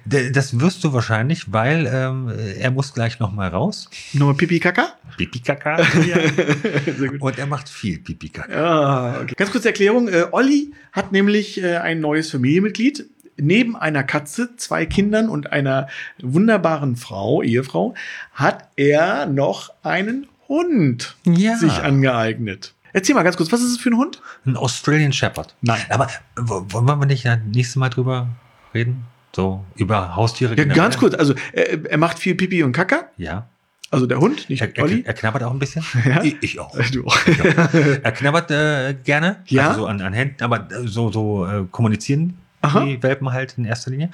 [0.04, 3.88] Das wirst du wahrscheinlich, weil ähm, er muss gleich noch mal raus.
[4.12, 4.92] Nochmal Pipi Kaka?
[5.26, 5.82] Pipi Kaka.
[6.96, 7.20] Sehr gut.
[7.20, 8.52] und er macht viel Pipi Kaka.
[8.54, 9.34] Ah, okay.
[9.36, 10.08] Ganz kurze Erklärung.
[10.08, 13.06] Äh, Olli hat nämlich äh, ein neues Familienmitglied.
[13.36, 15.88] Neben einer Katze, zwei Kindern und einer
[16.20, 17.94] wunderbaren Frau, Ehefrau,
[18.34, 21.56] hat er noch einen Hund Ja.
[21.56, 22.74] sich angeeignet.
[22.92, 24.20] Erzähl mal ganz kurz, was ist es für ein Hund?
[24.44, 25.54] Ein Australian Shepherd.
[25.62, 25.80] Nein.
[25.90, 28.28] Aber wollen wir nicht das nächste Mal drüber
[28.74, 29.04] reden?
[29.34, 30.76] So über Haustiere Ja, generell?
[30.76, 31.14] ganz kurz.
[31.14, 33.08] Also, er, er macht viel Pipi und Kaka.
[33.16, 33.46] Ja.
[33.92, 35.02] Also der Hund, nicht Er, Olli.
[35.04, 35.84] er knabbert auch ein bisschen.
[36.04, 36.22] Ja?
[36.22, 36.76] Ich, ich auch.
[36.92, 37.04] Du.
[38.02, 39.42] Er knabbert äh, gerne.
[39.46, 39.68] Ja?
[39.70, 42.84] Also so an, an Händen, aber äh, so, so äh, kommunizieren Aha.
[42.84, 44.10] die Welpen halt in erster Linie.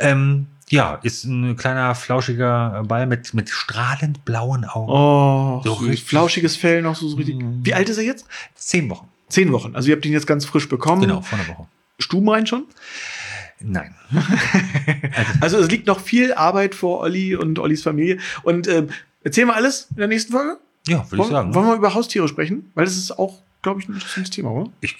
[0.00, 4.90] Ähm, ja, ist ein kleiner, flauschiger Ball mit, mit strahlend blauen Augen.
[4.92, 7.36] Oh, So richtig- flauschiges Fell noch so, so richtig.
[7.36, 7.60] Mm.
[7.64, 8.26] Wie alt ist er jetzt?
[8.54, 9.08] Zehn Wochen.
[9.28, 9.74] Zehn Wochen.
[9.76, 11.02] Also ihr habt ihn jetzt ganz frisch bekommen.
[11.02, 11.66] Genau, vor einer Woche.
[11.98, 12.64] Stubenrein schon?
[13.60, 13.94] Nein.
[15.40, 18.18] Also es liegt noch viel Arbeit vor Olli und Ollis Familie.
[18.42, 18.88] Und ähm,
[19.22, 20.58] erzählen wir alles in der nächsten Folge?
[20.86, 21.54] Ja, würde ich sagen.
[21.54, 22.70] wollen wir über Haustiere sprechen?
[22.74, 24.70] Weil das ist auch, glaube ich, ein interessantes Thema, oder?
[24.80, 24.96] Ich,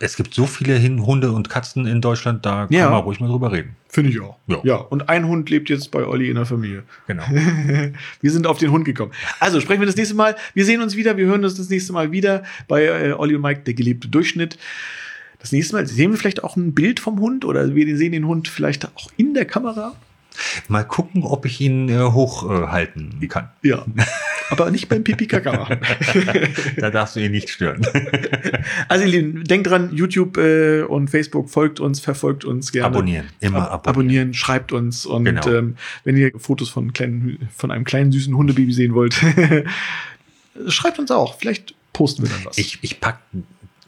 [0.00, 2.84] es gibt so viele Hunde und Katzen in Deutschland, da Ja.
[2.84, 3.76] kann man ruhig mal drüber reden.
[3.88, 4.36] Finde ich auch.
[4.46, 4.58] Ja.
[4.62, 4.76] ja.
[4.76, 6.82] Und ein Hund lebt jetzt bei Olli in der Familie.
[7.06, 7.24] Genau.
[8.20, 9.12] wir sind auf den Hund gekommen.
[9.40, 10.36] Also sprechen wir das nächste Mal.
[10.54, 11.16] Wir sehen uns wieder.
[11.16, 14.58] Wir hören uns das nächste Mal wieder bei äh, Olli und Mike, der gelebte Durchschnitt.
[15.38, 18.26] Das nächste Mal sehen wir vielleicht auch ein Bild vom Hund oder wir sehen den
[18.26, 19.94] Hund vielleicht auch in der Kamera.
[20.68, 23.50] Mal gucken, ob ich ihn äh, hochhalten äh, kann.
[23.62, 23.84] Ja.
[24.50, 25.80] Aber nicht beim Pipi Kaka machen.
[26.76, 27.86] Da darfst du ihn nicht stören.
[28.88, 32.86] Also ihr Lieben, denkt dran, YouTube äh, und Facebook folgt uns, verfolgt uns gerne.
[32.86, 33.26] Abonnieren.
[33.40, 33.88] Immer Ab abonnieren.
[33.88, 35.46] abonnieren, schreibt uns und Genau.
[35.48, 39.14] ähm, wenn ihr Fotos von, kleinen, von einem kleinen süßen Hundebaby sehen wollt,
[40.68, 41.38] schreibt uns auch.
[41.38, 42.58] Vielleicht posten wir dann was.
[42.58, 43.20] Ich, ich pack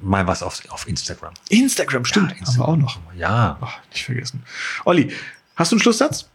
[0.01, 1.35] mal was auf, auf Instagram.
[1.49, 2.35] Instagram, stimmt.
[2.41, 2.99] Ja, haben wir auch noch.
[3.17, 3.59] Ja.
[3.61, 4.43] Ach, nicht vergessen.
[4.85, 5.11] Olli,
[5.57, 6.29] hast du einen Schlusssatz?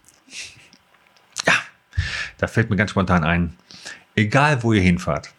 [1.45, 1.53] Ja.
[2.37, 3.55] Da fällt mir ganz spontan ein.
[4.15, 5.31] Egal, wo ihr hinfahrt,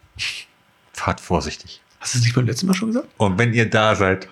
[0.93, 1.81] fahrt vorsichtig.
[2.01, 3.09] Hast du es nicht beim letzten Mal schon gesagt?
[3.17, 4.29] Und wenn ihr da seid,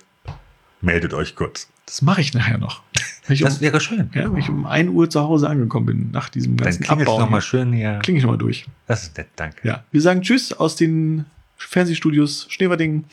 [0.80, 1.68] meldet euch kurz.
[1.86, 2.82] Das mache ich nachher noch.
[3.28, 4.10] Ich, um, Das wäre schön.
[4.14, 6.88] ja, wenn ich um 1 Uhr zu Hause angekommen bin, nach diesem Dann ganzen es
[6.90, 7.20] Abbauen.
[7.20, 7.98] nochmal schön hier.
[8.02, 8.66] Klinge ich nochmal durch.
[8.86, 9.66] Das ist nett, danke.
[9.66, 11.24] Ja, wir sagen Tschüss aus den
[11.56, 13.04] Fernsehstudios Schneverding.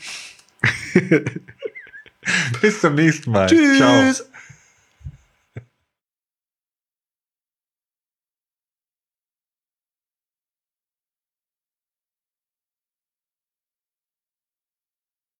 [2.60, 3.46] Bis zum nächsten Mal.
[3.48, 4.28] Tschüss.